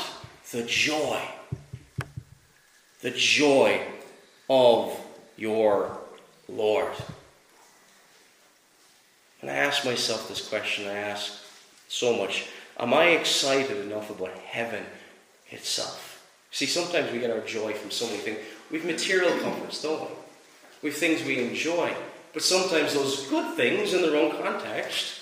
The 0.52 0.64
joy. 0.64 1.22
The 3.02 3.12
joy 3.12 3.82
of 4.50 5.00
your 5.36 5.98
Lord. 6.48 6.92
And 9.42 9.50
I 9.50 9.56
ask 9.56 9.86
myself 9.86 10.28
this 10.28 10.48
question, 10.48 10.88
I 10.88 10.98
ask 10.98 11.34
so 11.88 12.18
much 12.18 12.48
Am 12.80 12.94
I 12.94 13.10
excited 13.10 13.78
enough 13.86 14.10
about 14.10 14.38
heaven 14.38 14.84
itself? 15.50 16.26
See, 16.52 16.66
sometimes 16.66 17.12
we 17.12 17.20
get 17.20 17.32
our 17.32 17.42
joy 17.42 17.74
from 17.74 17.92
so 17.92 18.06
many 18.06 18.20
things. 18.20 18.40
We've 18.72 18.86
material 18.86 19.38
comforts, 19.40 19.82
don't 19.82 20.02
we? 20.02 20.08
We've 20.84 20.96
things 20.96 21.24
we 21.24 21.40
enjoy. 21.44 21.94
But 22.34 22.44
sometimes 22.44 22.94
those 22.94 23.28
good 23.28 23.56
things 23.56 23.94
in 23.94 24.02
their 24.02 24.16
own 24.16 24.32
context, 24.44 25.22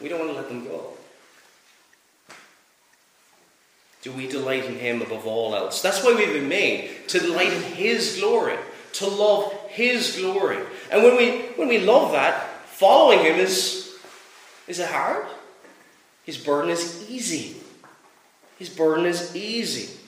we 0.00 0.08
don't 0.08 0.20
want 0.20 0.30
to 0.30 0.36
let 0.36 0.48
them 0.48 0.64
go. 0.64 0.92
Do 4.02 4.12
we 4.12 4.28
delight 4.28 4.66
in 4.66 4.76
Him 4.76 5.02
above 5.02 5.26
all 5.26 5.54
else? 5.54 5.80
That's 5.80 6.04
why 6.04 6.14
we've 6.14 6.32
been 6.32 6.48
made 6.48 7.08
to 7.08 7.18
delight 7.18 7.52
in 7.52 7.62
His 7.62 8.18
glory, 8.20 8.56
to 8.94 9.06
love 9.06 9.52
His 9.68 10.16
glory. 10.16 10.58
And 10.90 11.02
when 11.02 11.16
we 11.16 11.38
when 11.56 11.68
we 11.68 11.78
love 11.78 12.12
that, 12.12 12.66
following 12.66 13.20
Him 13.20 13.36
is 13.36 13.96
is 14.68 14.78
it 14.78 14.90
hard? 14.90 15.26
His 16.24 16.38
burden 16.38 16.70
is 16.70 17.10
easy. 17.10 17.56
His 18.58 18.68
burden 18.68 19.06
is 19.06 19.34
easy. 19.36 19.98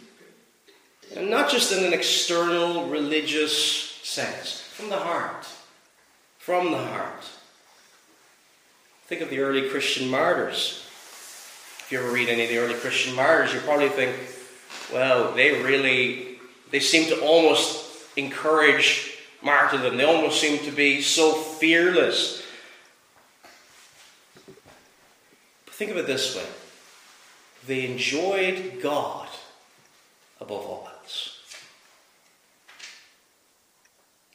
And 1.15 1.31
not 1.31 1.51
just 1.51 1.73
in 1.73 1.85
an 1.85 1.93
external 1.93 2.89
religious 2.89 4.01
sense, 4.03 4.61
from 4.61 4.89
the 4.89 4.97
heart. 4.97 5.47
From 6.39 6.71
the 6.71 6.79
heart. 6.79 7.25
Think 9.07 9.21
of 9.21 9.31
the 9.31 9.41
early 9.41 9.69
Christian 9.69 10.09
martyrs. 10.11 10.83
If 11.81 11.93
you 11.93 12.01
ever 12.01 12.11
read 12.11 12.29
any 12.29 12.45
of 12.45 12.49
the 12.49 12.59
early 12.59 12.75
Christian 12.75 13.15
martyrs, 13.15 13.55
you 13.55 13.61
probably 13.61 13.89
think, 13.89 14.17
well, 14.93 15.33
they 15.33 15.63
really, 15.63 16.39
they 16.71 16.81
seem 16.81 17.09
to 17.11 17.21
almost 17.21 17.87
encourage 18.17 19.19
martyrdom. 19.43 19.97
They 19.97 20.05
almost 20.05 20.41
seem 20.41 20.59
to 20.65 20.73
be 20.73 21.01
so 21.01 21.33
fearless. 21.33 22.43
But 25.65 25.66
think 25.77 25.91
of 25.91 25.99
it 25.99 26.07
this 26.07 26.35
way 26.35 26.47
they 27.67 27.85
enjoyed 27.85 28.81
God 28.81 29.29
above 30.41 30.65
all 30.65 30.89
else. 31.01 31.41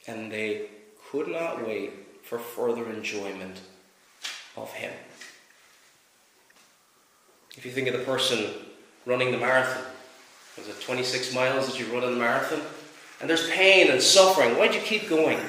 And 0.05 0.31
they 0.31 0.67
could 1.09 1.27
not 1.27 1.65
wait 1.65 1.91
for 2.23 2.37
further 2.37 2.89
enjoyment 2.89 3.61
of 4.55 4.71
Him. 4.73 4.91
If 7.57 7.65
you 7.65 7.71
think 7.71 7.87
of 7.87 7.93
the 7.93 8.05
person 8.05 8.51
running 9.05 9.31
the 9.31 9.37
marathon, 9.37 9.83
was 10.57 10.67
it 10.67 10.79
26 10.81 11.33
miles 11.33 11.67
that 11.67 11.79
you 11.79 11.85
run 11.93 12.03
in 12.03 12.13
the 12.13 12.19
marathon? 12.19 12.61
And 13.19 13.29
there's 13.29 13.49
pain 13.49 13.89
and 13.89 14.01
suffering. 14.01 14.57
Why 14.57 14.67
do 14.67 14.75
you 14.75 14.81
keep 14.81 15.09
going? 15.09 15.39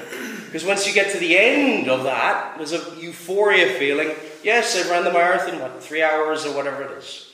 Because 0.53 0.67
once 0.67 0.87
you 0.87 0.93
get 0.93 1.11
to 1.13 1.17
the 1.17 1.35
end 1.35 1.89
of 1.89 2.03
that, 2.03 2.57
there's 2.57 2.73
a 2.73 2.95
euphoria 2.99 3.73
feeling. 3.79 4.11
Yes, 4.43 4.77
I 4.77 4.87
ran 4.87 5.03
the 5.03 5.11
marathon, 5.11 5.59
what, 5.59 5.81
three 5.81 6.03
hours 6.03 6.45
or 6.45 6.55
whatever 6.55 6.83
it 6.83 6.91
is. 6.91 7.33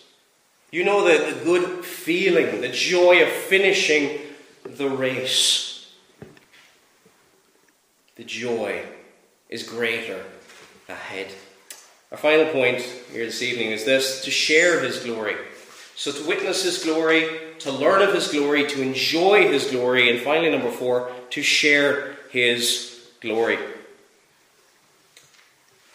You 0.71 0.85
know 0.85 1.03
the, 1.03 1.33
the 1.33 1.43
good 1.43 1.83
feeling, 1.83 2.61
the 2.61 2.69
joy 2.69 3.21
of 3.21 3.27
finishing 3.27 4.21
the 4.63 4.89
race. 4.89 5.91
The 8.15 8.23
joy 8.23 8.85
is 9.49 9.63
greater 9.63 10.23
ahead. 10.87 11.27
Our 12.13 12.17
final 12.17 12.53
point 12.53 12.79
here 13.11 13.25
this 13.25 13.41
evening 13.41 13.71
is 13.71 13.83
this 13.83 14.23
to 14.23 14.31
share 14.31 14.79
His 14.79 15.03
glory. 15.03 15.35
So, 15.97 16.13
to 16.13 16.25
witness 16.25 16.63
His 16.63 16.81
glory, 16.81 17.27
to 17.59 17.69
learn 17.69 18.01
of 18.01 18.13
His 18.13 18.29
glory, 18.29 18.65
to 18.67 18.81
enjoy 18.81 19.49
His 19.49 19.69
glory, 19.69 20.09
and 20.09 20.21
finally, 20.21 20.49
number 20.49 20.71
four, 20.71 21.11
to 21.31 21.43
share 21.43 22.15
His 22.31 22.89
glory. 23.21 23.57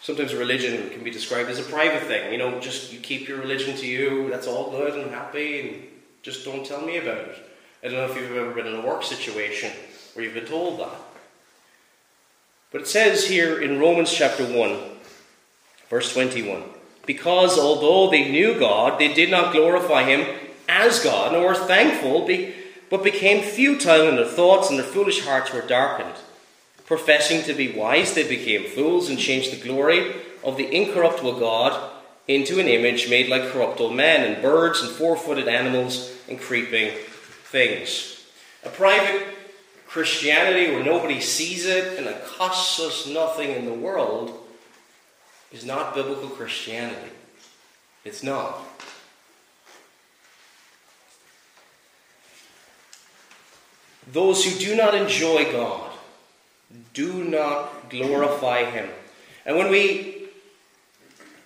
Sometimes 0.01 0.35
religion 0.35 0.89
can 0.89 1.03
be 1.03 1.09
described 1.09 1.49
as 1.49 1.59
a 1.59 1.63
private 1.63 2.03
thing. 2.03 2.31
You 2.31 2.37
know, 2.37 2.59
just 2.59 2.93
you 2.93 2.99
keep 2.99 3.27
your 3.27 3.39
religion 3.39 3.75
to 3.77 3.87
you, 3.87 4.29
that's 4.29 4.47
all 4.47 4.71
good 4.71 4.93
and 4.99 5.11
happy, 5.11 5.59
and 5.61 5.83
just 6.21 6.45
don't 6.45 6.65
tell 6.65 6.81
me 6.81 6.97
about 6.97 7.17
it. 7.17 7.37
I 7.83 7.87
don't 7.87 7.95
know 7.95 8.05
if 8.05 8.15
you've 8.15 8.37
ever 8.37 8.51
been 8.51 8.67
in 8.67 8.75
a 8.75 8.85
work 8.85 9.03
situation 9.03 9.71
where 10.13 10.25
you've 10.25 10.35
been 10.35 10.45
told 10.45 10.79
that. 10.79 10.99
But 12.71 12.81
it 12.81 12.87
says 12.87 13.27
here 13.27 13.61
in 13.61 13.79
Romans 13.79 14.11
chapter 14.11 14.45
1, 14.45 14.95
Verse 15.89 16.11
21 16.13 16.63
Because 17.05 17.57
although 17.57 18.09
they 18.09 18.29
knew 18.29 18.59
God, 18.59 18.99
they 18.99 19.13
did 19.13 19.29
not 19.29 19.53
glorify 19.53 20.03
Him 20.03 20.27
as 20.67 21.03
God, 21.03 21.31
nor 21.31 21.47
were 21.47 21.55
thankful, 21.55 22.27
but 22.89 23.03
became 23.03 23.43
futile 23.43 24.07
in 24.07 24.15
their 24.15 24.25
thoughts, 24.25 24.69
and 24.69 24.79
their 24.79 24.85
foolish 24.85 25.25
hearts 25.25 25.53
were 25.53 25.61
darkened. 25.61 26.15
Professing 26.85 27.41
to 27.43 27.53
be 27.53 27.71
wise, 27.71 28.13
they 28.13 28.27
became 28.27 28.63
fools 28.63 29.09
and 29.09 29.17
changed 29.17 29.51
the 29.51 29.63
glory 29.63 30.15
of 30.43 30.55
the 30.55 30.73
incorruptible 30.73 31.39
God 31.39 31.91
into 32.27 32.59
an 32.59 32.67
image 32.67 33.09
made 33.09 33.29
like 33.29 33.51
corruptible 33.51 33.91
men, 33.91 34.31
and 34.31 34.41
birds, 34.41 34.81
and 34.81 34.91
four 34.91 35.15
footed 35.15 35.47
animals, 35.47 36.15
and 36.27 36.39
creeping 36.39 36.91
things. 37.45 38.23
A 38.63 38.69
private 38.69 39.27
Christianity 39.87 40.71
where 40.71 40.83
nobody 40.83 41.21
sees 41.21 41.65
it 41.65 41.97
and 41.97 42.07
it 42.07 42.25
costs 42.25 42.79
us 42.79 43.07
nothing 43.07 43.51
in 43.51 43.65
the 43.65 43.73
world 43.73 44.37
is 45.51 45.65
not 45.65 45.95
biblical 45.95 46.29
Christianity. 46.29 47.11
It's 48.03 48.21
not. 48.21 48.59
Those 54.11 54.43
who 54.45 54.59
do 54.59 54.75
not 54.75 54.93
enjoy 54.93 55.51
God 55.51 55.94
do 56.93 57.23
not 57.23 57.89
glorify 57.89 58.65
Him. 58.65 58.89
And 59.45 59.57
when 59.57 59.69
we 59.69 60.13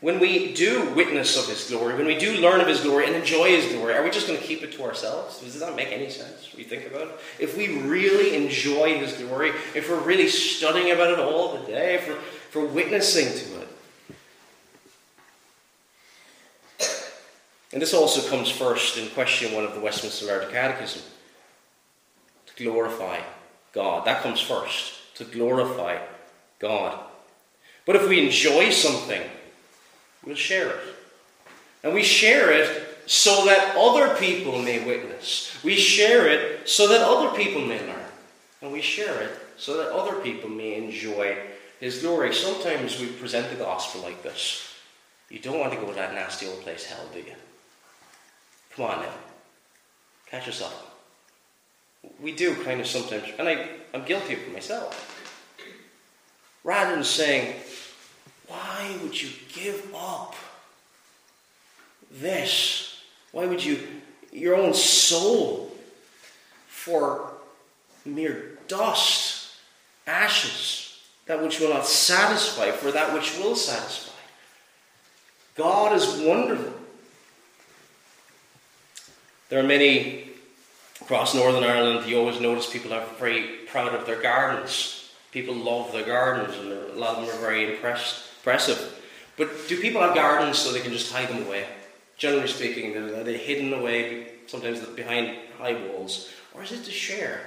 when 0.01 0.21
we 0.21 0.53
do 0.53 0.93
witness 0.93 1.37
of 1.37 1.49
His 1.49 1.69
glory, 1.69 1.95
when 1.95 2.05
we 2.05 2.17
do 2.17 2.37
learn 2.37 2.61
of 2.61 2.67
His 2.67 2.79
glory 2.79 3.05
and 3.05 3.15
enjoy 3.15 3.49
His 3.49 3.71
glory, 3.73 3.93
are 3.93 4.03
we 4.03 4.09
just 4.09 4.27
going 4.27 4.39
to 4.39 4.45
keep 4.45 4.63
it 4.63 4.71
to 4.73 4.83
ourselves? 4.83 5.41
Does 5.41 5.59
that 5.59 5.75
make 5.75 5.91
any 5.91 6.09
sense? 6.09 6.53
You 6.55 6.63
think 6.63 6.87
about 6.87 7.07
it, 7.07 7.19
if 7.37 7.57
we 7.57 7.81
really 7.81 8.33
enjoy 8.33 8.97
His 8.97 9.13
glory, 9.13 9.49
if 9.75 9.89
we're 9.89 9.99
really 9.99 10.29
studying 10.29 10.91
about 10.91 11.11
it 11.11 11.19
all 11.19 11.57
the 11.57 11.65
day, 11.65 11.95
if 11.95 12.07
we're, 12.07 12.15
if 12.15 12.55
we're 12.55 12.65
witnessing 12.65 13.25
to 13.25 13.61
it, 13.61 13.69
And 17.71 17.81
this 17.81 17.93
also 17.93 18.27
comes 18.29 18.49
first 18.49 18.97
in 18.97 19.09
question 19.09 19.53
one 19.53 19.63
of 19.63 19.75
the 19.75 19.79
Westminster 19.79 20.25
Larger 20.25 20.49
Catechism 20.49 21.03
to 22.47 22.63
glorify 22.63 23.19
God. 23.73 24.05
That 24.05 24.23
comes 24.23 24.41
first, 24.41 24.93
to 25.19 25.25
glorify 25.25 25.99
God. 26.59 26.97
But 27.85 27.97
if 27.97 28.07
we 28.07 28.25
enjoy 28.25 28.71
something, 28.71 29.21
we'll 30.25 30.35
share 30.35 30.69
it. 30.69 30.79
And 31.83 31.93
we 31.93 32.03
share 32.03 32.51
it 32.51 32.87
so 33.05 33.45
that 33.45 33.75
other 33.77 34.15
people 34.15 34.61
may 34.61 34.83
witness. 34.85 35.57
We 35.63 35.75
share 35.75 36.27
it 36.27 36.69
so 36.69 36.87
that 36.87 37.01
other 37.01 37.35
people 37.35 37.61
may 37.61 37.79
learn. 37.85 38.05
And 38.61 38.71
we 38.71 38.81
share 38.81 39.21
it 39.21 39.31
so 39.57 39.77
that 39.77 39.91
other 39.91 40.21
people 40.21 40.49
may 40.49 40.75
enjoy 40.75 41.37
His 41.79 42.01
glory. 42.01 42.33
Sometimes 42.33 42.99
we 42.99 43.07
present 43.07 43.49
the 43.49 43.57
gospel 43.63 44.01
like 44.01 44.23
this 44.23 44.73
You 45.29 45.39
don't 45.39 45.59
want 45.59 45.73
to 45.73 45.79
go 45.79 45.87
to 45.87 45.95
that 45.95 46.13
nasty 46.13 46.47
old 46.47 46.61
place, 46.61 46.85
hell, 46.85 47.09
do 47.13 47.19
you? 47.19 47.35
Come 48.75 48.85
on 48.85 49.01
now. 49.01 49.13
Catch 50.27 50.47
yourself. 50.47 50.88
We 52.19 52.31
do 52.33 52.55
kind 52.63 52.79
of 52.79 52.87
sometimes, 52.87 53.25
and 53.37 53.47
I, 53.47 53.69
I'm 53.93 54.05
guilty 54.05 54.33
of 54.33 54.39
it 54.39 54.53
myself. 54.53 55.15
Rather 56.63 56.95
than 56.95 57.03
saying, 57.03 57.55
why 58.47 58.95
would 59.01 59.21
you 59.21 59.29
give 59.53 59.93
up 59.95 60.35
this? 62.11 63.01
Why 63.31 63.45
would 63.45 63.63
you, 63.63 63.79
your 64.31 64.55
own 64.55 64.73
soul, 64.73 65.71
for 66.67 67.31
mere 68.05 68.57
dust, 68.67 69.51
ashes, 70.07 70.99
that 71.25 71.41
which 71.41 71.59
will 71.59 71.69
not 71.69 71.85
satisfy, 71.85 72.71
for 72.71 72.91
that 72.91 73.13
which 73.13 73.37
will 73.37 73.55
satisfy? 73.55 74.11
God 75.55 75.95
is 75.95 76.21
wonderful. 76.21 76.73
There 79.49 79.59
are 79.59 79.67
many 79.67 80.28
across 81.01 81.33
Northern 81.33 81.63
Ireland, 81.63 82.09
you 82.09 82.17
always 82.17 82.39
notice 82.39 82.69
people 82.71 82.93
are 82.93 83.05
very 83.19 83.43
proud 83.67 83.93
of 83.93 84.05
their 84.05 84.21
gardens. 84.21 85.11
People 85.31 85.55
love 85.55 85.91
their 85.91 86.05
gardens, 86.05 86.57
and 86.57 86.71
a 86.71 86.95
lot 86.95 87.17
of 87.17 87.27
them 87.27 87.35
are 87.35 87.39
very 87.39 87.71
impressive. 87.71 89.01
But 89.37 89.49
do 89.67 89.79
people 89.79 90.01
have 90.01 90.15
gardens 90.15 90.57
so 90.57 90.71
they 90.71 90.81
can 90.81 90.91
just 90.91 91.11
hide 91.11 91.29
them 91.29 91.45
away? 91.45 91.65
Generally 92.17 92.47
speaking, 92.47 92.97
are 92.97 93.23
they 93.23 93.37
hidden 93.37 93.73
away, 93.73 94.27
sometimes 94.47 94.79
behind 94.79 95.37
high 95.57 95.73
walls, 95.73 96.29
or 96.53 96.63
is 96.63 96.71
it 96.71 96.83
to 96.83 96.91
share? 96.91 97.41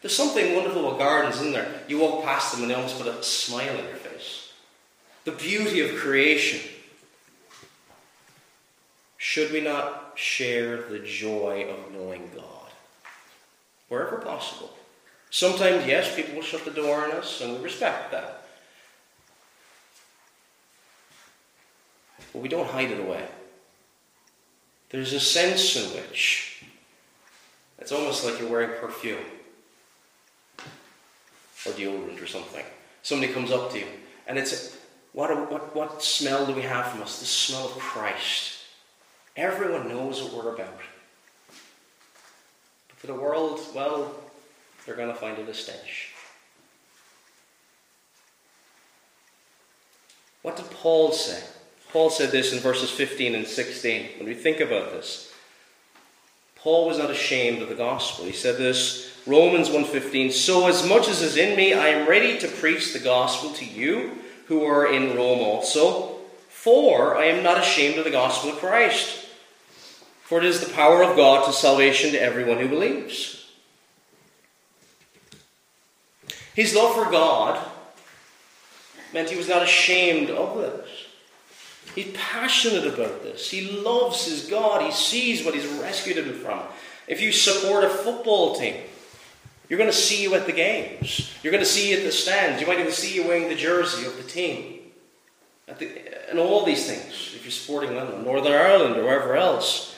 There's 0.00 0.16
something 0.16 0.54
wonderful 0.54 0.86
about 0.86 0.98
gardens, 0.98 1.36
isn't 1.36 1.52
there? 1.52 1.82
You 1.88 1.98
walk 1.98 2.24
past 2.24 2.52
them 2.52 2.62
and 2.62 2.70
they 2.70 2.74
almost 2.74 2.98
put 2.98 3.06
a 3.06 3.22
smile 3.22 3.76
on 3.76 3.84
your 3.84 3.96
face. 3.96 4.52
The 5.24 5.32
beauty 5.32 5.80
of 5.80 5.96
creation. 5.96 6.60
Should 9.16 9.52
we 9.52 9.60
not 9.60 10.12
share 10.14 10.82
the 10.88 11.00
joy 11.00 11.68
of 11.68 11.92
knowing 11.92 12.30
God? 12.34 12.57
Wherever 13.88 14.16
possible. 14.18 14.70
Sometimes, 15.30 15.86
yes, 15.86 16.14
people 16.14 16.34
will 16.34 16.42
shut 16.42 16.64
the 16.64 16.70
door 16.70 17.04
on 17.04 17.12
us, 17.12 17.40
and 17.40 17.54
we 17.54 17.58
respect 17.62 18.12
that. 18.12 18.44
But 22.32 22.42
we 22.42 22.48
don't 22.48 22.68
hide 22.68 22.90
it 22.90 23.00
away. 23.00 23.26
There's 24.90 25.12
a 25.12 25.20
sense 25.20 25.76
in 25.76 25.84
which 25.94 26.64
it's 27.78 27.92
almost 27.92 28.24
like 28.24 28.38
you're 28.40 28.50
wearing 28.50 28.78
perfume 28.80 29.18
or 31.66 31.72
deodorant 31.72 32.22
or 32.22 32.26
something. 32.26 32.64
Somebody 33.02 33.32
comes 33.32 33.50
up 33.50 33.70
to 33.72 33.78
you, 33.78 33.86
and 34.26 34.38
it's 34.38 34.76
what, 35.12 35.50
what, 35.50 35.74
what 35.74 36.02
smell 36.02 36.46
do 36.46 36.52
we 36.52 36.62
have 36.62 36.88
from 36.88 37.02
us? 37.02 37.20
The 37.20 37.26
smell 37.26 37.66
of 37.66 37.78
Christ. 37.78 38.58
Everyone 39.36 39.88
knows 39.88 40.22
what 40.22 40.32
we're 40.32 40.54
about. 40.54 40.80
For 42.98 43.06
the 43.06 43.14
world, 43.14 43.60
well, 43.74 44.12
they're 44.84 44.96
going 44.96 45.08
to 45.08 45.14
find 45.14 45.38
it 45.38 45.48
a 45.48 45.54
stench. 45.54 46.12
What 50.42 50.56
did 50.56 50.70
Paul 50.70 51.12
say? 51.12 51.42
Paul 51.92 52.10
said 52.10 52.30
this 52.30 52.52
in 52.52 52.58
verses 52.58 52.90
15 52.90 53.34
and 53.34 53.46
16. 53.46 54.18
When 54.18 54.28
we 54.28 54.34
think 54.34 54.60
about 54.60 54.90
this, 54.90 55.32
Paul 56.56 56.88
was 56.88 56.98
not 56.98 57.10
ashamed 57.10 57.62
of 57.62 57.68
the 57.68 57.74
gospel. 57.74 58.24
He 58.24 58.32
said 58.32 58.56
this, 58.56 59.10
Romans 59.26 59.68
1:15, 59.68 60.32
"So 60.32 60.66
as 60.66 60.84
much 60.84 61.06
as 61.06 61.22
is 61.22 61.36
in 61.36 61.54
me, 61.54 61.72
I 61.72 61.88
am 61.88 62.08
ready 62.08 62.36
to 62.38 62.48
preach 62.48 62.92
the 62.92 62.98
gospel 62.98 63.50
to 63.52 63.64
you 63.64 64.18
who 64.46 64.64
are 64.64 64.92
in 64.92 65.14
Rome 65.14 65.40
also, 65.40 66.18
for 66.48 67.16
I 67.16 67.26
am 67.26 67.42
not 67.42 67.60
ashamed 67.60 67.98
of 67.98 68.04
the 68.04 68.10
gospel 68.10 68.50
of 68.50 68.58
Christ, 68.58 69.27
for 70.28 70.38
it 70.38 70.44
is 70.44 70.60
the 70.60 70.72
power 70.72 71.02
of 71.02 71.16
God 71.16 71.46
to 71.46 71.52
salvation 71.52 72.12
to 72.12 72.22
everyone 72.22 72.58
who 72.58 72.68
believes." 72.68 73.46
His 76.54 76.74
love 76.74 76.94
for 76.94 77.10
God 77.10 77.64
meant 79.12 79.30
he 79.30 79.36
was 79.36 79.48
not 79.48 79.62
ashamed 79.62 80.28
of 80.28 80.58
this. 80.58 80.88
He's 81.94 82.12
passionate 82.14 82.86
about 82.86 83.22
this. 83.22 83.50
He 83.50 83.70
loves 83.70 84.26
his 84.26 84.46
God. 84.46 84.82
He 84.82 84.92
sees 84.92 85.44
what 85.44 85.54
he's 85.54 85.66
rescued 85.66 86.18
him 86.18 86.32
from. 86.34 86.60
If 87.06 87.20
you 87.20 87.32
support 87.32 87.84
a 87.84 87.88
football 87.88 88.56
team, 88.56 88.74
you're 89.68 89.78
going 89.78 89.90
to 89.90 89.96
see 89.96 90.22
you 90.22 90.34
at 90.34 90.46
the 90.46 90.52
games. 90.52 91.30
You're 91.42 91.52
going 91.52 91.62
to 91.62 91.70
see 91.70 91.90
you 91.90 91.98
at 91.98 92.04
the 92.04 92.12
stands. 92.12 92.60
You 92.60 92.66
might 92.66 92.80
even 92.80 92.92
see 92.92 93.14
you 93.14 93.26
wearing 93.26 93.48
the 93.48 93.54
jersey 93.54 94.06
of 94.06 94.16
the 94.16 94.22
team. 94.22 94.80
The, 95.78 96.30
and 96.30 96.38
all 96.38 96.64
these 96.64 96.86
things, 96.86 97.34
if 97.36 97.44
you're 97.44 97.52
supporting 97.52 97.94
them, 97.94 98.24
Northern 98.24 98.52
Ireland 98.52 98.96
or 98.96 99.04
wherever 99.04 99.36
else. 99.36 99.94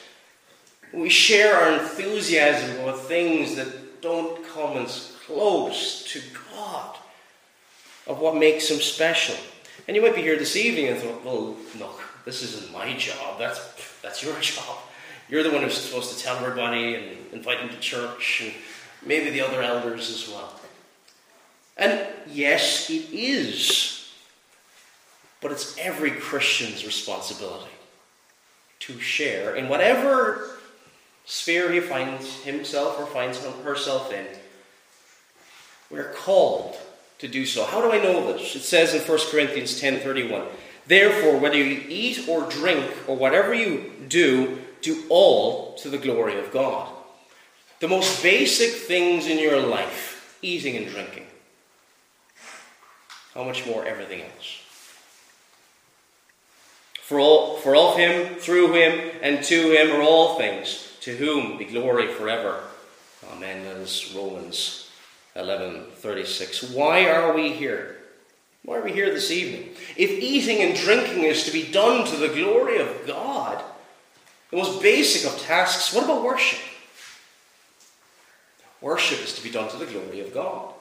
We 0.93 1.09
share 1.09 1.55
our 1.55 1.81
enthusiasm 1.81 2.81
about 2.81 3.01
things 3.01 3.57
that 3.57 4.01
don't 4.03 4.45
come 4.49 4.79
as 4.79 5.15
close 5.27 6.05
to 6.13 6.21
God, 6.53 6.97
of 8.07 8.19
what 8.19 8.37
makes 8.37 8.71
Him 8.71 8.81
special. 8.81 9.37
And 9.87 9.97
you 9.97 10.03
might 10.03 10.17
be 10.17 10.23
here 10.23 10.37
this 10.37 10.57
evening 10.57 10.89
and 10.89 10.99
thought, 10.99 11.25
well, 11.25 11.57
look, 11.79 12.03
this 12.25 12.43
isn't 12.43 12.73
my 12.73 12.97
job. 12.97 13.39
That's, 13.39 13.61
that's 14.03 14.23
your 14.23 14.35
job. 14.41 14.79
You're 15.29 15.45
the 15.45 15.51
one 15.51 15.63
who's 15.63 15.79
supposed 15.79 16.17
to 16.17 16.23
tell 16.23 16.37
everybody 16.37 16.97
and 16.97 17.05
invite 17.33 17.59
them 17.59 17.69
to 17.69 17.79
church 17.79 18.43
and 18.45 18.55
maybe 19.07 19.31
the 19.31 19.43
other 19.43 19.63
elders 19.63 20.11
as 20.11 20.29
well. 20.29 20.53
And 21.77 22.05
yes, 22.29 22.91
it 22.91 23.11
is. 23.13 24.13
But 25.41 25.53
it's 25.53 25.79
every 25.79 26.11
Christian's 26.11 26.85
responsibility 26.85 27.71
to 28.81 29.01
share 29.01 29.55
in 29.55 29.69
whatever 29.69 30.59
sphere 31.31 31.71
he 31.71 31.79
finds 31.79 32.43
himself 32.43 32.99
or 32.99 33.07
finds 33.07 33.39
herself 33.39 34.13
in. 34.13 34.27
We're 35.89 36.13
called 36.13 36.77
to 37.21 37.29
do 37.29 37.47
so. 37.47 37.65
How 37.65 37.81
do 37.81 37.93
I 37.93 38.03
know 38.03 38.33
this? 38.33 38.57
It 38.57 38.63
says 38.63 38.95
in 38.95 39.01
1 39.03 39.31
Corinthians 39.31 39.81
10:31, 39.81 40.49
"Therefore, 40.89 41.37
whether 41.37 41.57
you 41.57 41.85
eat 41.89 42.29
or 42.29 42.43
drink 42.43 42.91
or 43.07 43.15
whatever 43.15 43.55
you 43.55 43.93
do, 44.09 44.61
do 44.83 45.05
all 45.09 45.75
to 45.75 45.89
the 45.89 45.99
glory 45.99 46.37
of 46.37 46.51
God." 46.51 46.89
The 47.79 47.89
most 47.89 48.25
basic 48.25 48.73
things 48.73 49.29
in 49.29 49.39
your 49.39 49.61
life, 49.61 50.37
eating 50.43 50.77
and 50.77 50.91
drinking. 50.91 51.29
How 53.35 53.45
much 53.45 53.65
more 53.65 53.87
everything 53.87 54.23
else? 54.23 54.57
For, 57.03 57.21
all, 57.21 57.57
for 57.59 57.77
of 57.77 57.97
him, 57.97 58.35
through 58.37 58.73
him, 58.73 59.13
and 59.23 59.45
to 59.45 59.71
him 59.71 59.93
are 59.93 60.03
all 60.03 60.37
things, 60.37 60.90
to 61.01 61.17
whom 61.17 61.59
be 61.59 61.65
glory 61.65 62.09
forever. 62.09 62.63
Amen. 63.33 63.65
Is 63.67 64.13
Romans 64.15 64.91
11:36. 65.37 66.71
Why 66.71 67.09
are 67.09 67.33
we 67.33 67.53
here? 67.53 67.99
Why 68.63 68.77
are 68.77 68.83
we 68.83 68.93
here 68.93 69.13
this 69.13 69.31
evening? 69.31 69.75
If 69.97 70.11
eating 70.11 70.59
and 70.59 70.77
drinking 70.77 71.25
is 71.25 71.45
to 71.45 71.53
be 71.53 71.71
done 71.71 72.07
to 72.07 72.17
the 72.17 72.29
glory 72.29 72.79
of 72.79 73.07
God, 73.07 73.65
the 74.51 74.59
most 74.59 74.83
basic 74.83 75.31
of 75.31 75.41
tasks, 75.41 75.95
what 75.95 76.05
about 76.05 76.23
worship? 76.23 76.59
Worship 78.81 79.23
is 79.23 79.35
to 79.35 79.43
be 79.43 79.51
done 79.51 79.71
to 79.71 79.77
the 79.77 79.87
glory 79.87 80.21
of 80.21 80.35
God. 80.35 80.75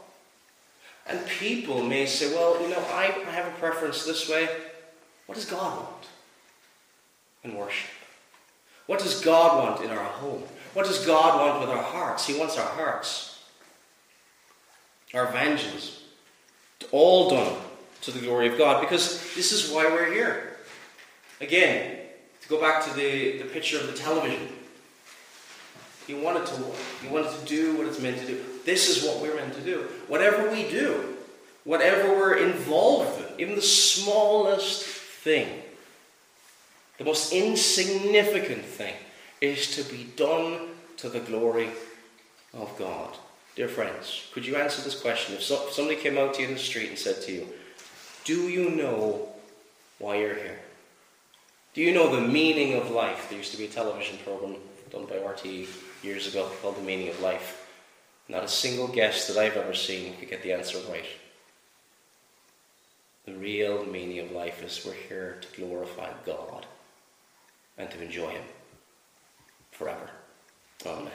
And 1.07 1.25
people 1.25 1.83
may 1.83 2.05
say, 2.05 2.33
well, 2.33 2.61
you 2.61 2.69
know, 2.69 2.83
I, 2.91 3.05
I 3.27 3.31
have 3.31 3.47
a 3.47 3.57
preference 3.57 4.05
this 4.05 4.29
way. 4.29 4.47
What 5.25 5.35
does 5.35 5.45
God 5.45 5.77
want 5.77 6.07
in 7.43 7.55
worship? 7.55 7.89
What 8.89 8.97
does 8.97 9.21
God 9.21 9.63
want 9.63 9.85
in 9.85 9.91
our 9.91 10.03
home? 10.03 10.41
What 10.73 10.87
does 10.87 11.05
God 11.05 11.39
want 11.39 11.59
with 11.59 11.69
our 11.69 11.83
hearts? 11.83 12.25
He 12.25 12.39
wants 12.39 12.57
our 12.57 12.65
hearts, 12.69 13.39
our 15.13 15.29
evangelism, 15.29 15.93
all 16.91 17.29
done 17.29 17.55
to 18.01 18.09
the 18.09 18.19
glory 18.19 18.47
of 18.47 18.57
God, 18.57 18.81
because 18.81 19.35
this 19.35 19.51
is 19.51 19.71
why 19.71 19.85
we're 19.85 20.11
here. 20.11 20.57
Again, 21.39 21.99
to 22.41 22.49
go 22.49 22.59
back 22.59 22.83
to 22.85 22.93
the, 22.95 23.37
the 23.37 23.43
picture 23.43 23.79
of 23.79 23.85
the 23.85 23.93
television. 23.93 24.47
He 26.07 26.15
wanted 26.15 26.47
to 26.47 26.55
He 27.03 27.09
wanted 27.09 27.29
to 27.39 27.45
do 27.45 27.77
what 27.77 27.85
it's 27.85 28.01
meant 28.01 28.17
to 28.21 28.25
do. 28.25 28.43
This 28.65 28.89
is 28.89 29.07
what 29.07 29.21
we're 29.21 29.35
meant 29.35 29.53
to 29.53 29.61
do. 29.61 29.87
Whatever 30.07 30.49
we 30.49 30.67
do, 30.67 31.15
whatever 31.63 32.09
we're 32.09 32.37
involved 32.37 33.21
in, 33.21 33.39
even 33.39 33.55
the 33.55 33.61
smallest 33.61 34.83
thing, 34.83 35.58
the 36.99 37.05
most 37.05 37.33
insignificant 37.33 38.63
thing, 38.63 38.93
is 39.41 39.75
to 39.75 39.89
be 39.89 40.03
done 40.15 40.67
to 40.97 41.09
the 41.09 41.21
glory 41.21 41.69
of 42.53 42.77
God. 42.77 43.15
Dear 43.55 43.69
friends, 43.69 44.27
could 44.33 44.45
you 44.45 44.57
answer 44.57 44.81
this 44.81 44.99
question? 44.99 45.35
If, 45.35 45.43
so, 45.43 45.67
if 45.67 45.73
somebody 45.73 45.95
came 45.95 46.17
out 46.17 46.33
to 46.35 46.41
you 46.41 46.49
in 46.49 46.53
the 46.53 46.59
street 46.59 46.89
and 46.89 46.99
said 46.99 47.21
to 47.23 47.31
you, 47.31 47.47
Do 48.25 48.49
you 48.49 48.69
know 48.69 49.29
why 49.97 50.17
you're 50.17 50.35
here? 50.35 50.59
Do 51.73 51.81
you 51.81 51.93
know 51.93 52.13
the 52.13 52.27
meaning 52.27 52.73
of 52.73 52.91
life? 52.91 53.27
There 53.29 53.37
used 53.37 53.51
to 53.51 53.57
be 53.57 53.65
a 53.65 53.69
television 53.69 54.17
program 54.25 54.55
done 54.91 55.05
by 55.05 55.15
RTE 55.15 55.67
years 56.03 56.27
ago 56.27 56.49
called 56.61 56.77
The 56.77 56.81
Meaning 56.81 57.09
of 57.09 57.21
Life. 57.21 57.67
Not 58.27 58.43
a 58.43 58.49
single 58.49 58.87
guest 58.87 59.27
that 59.27 59.37
I've 59.37 59.55
ever 59.55 59.73
seen 59.73 60.17
could 60.17 60.29
get 60.29 60.43
the 60.43 60.51
answer 60.51 60.79
right. 60.89 61.05
The 63.25 63.33
real 63.33 63.85
meaning 63.85 64.19
of 64.19 64.31
life 64.31 64.63
is 64.63 64.85
we're 64.85 64.93
here 64.93 65.37
to 65.41 65.61
glorify 65.61 66.11
God 66.25 66.65
and 67.79 67.89
to 67.89 68.01
enjoy 68.03 68.29
Him 68.29 68.43
forever. 69.71 70.09
Amen. 70.85 71.11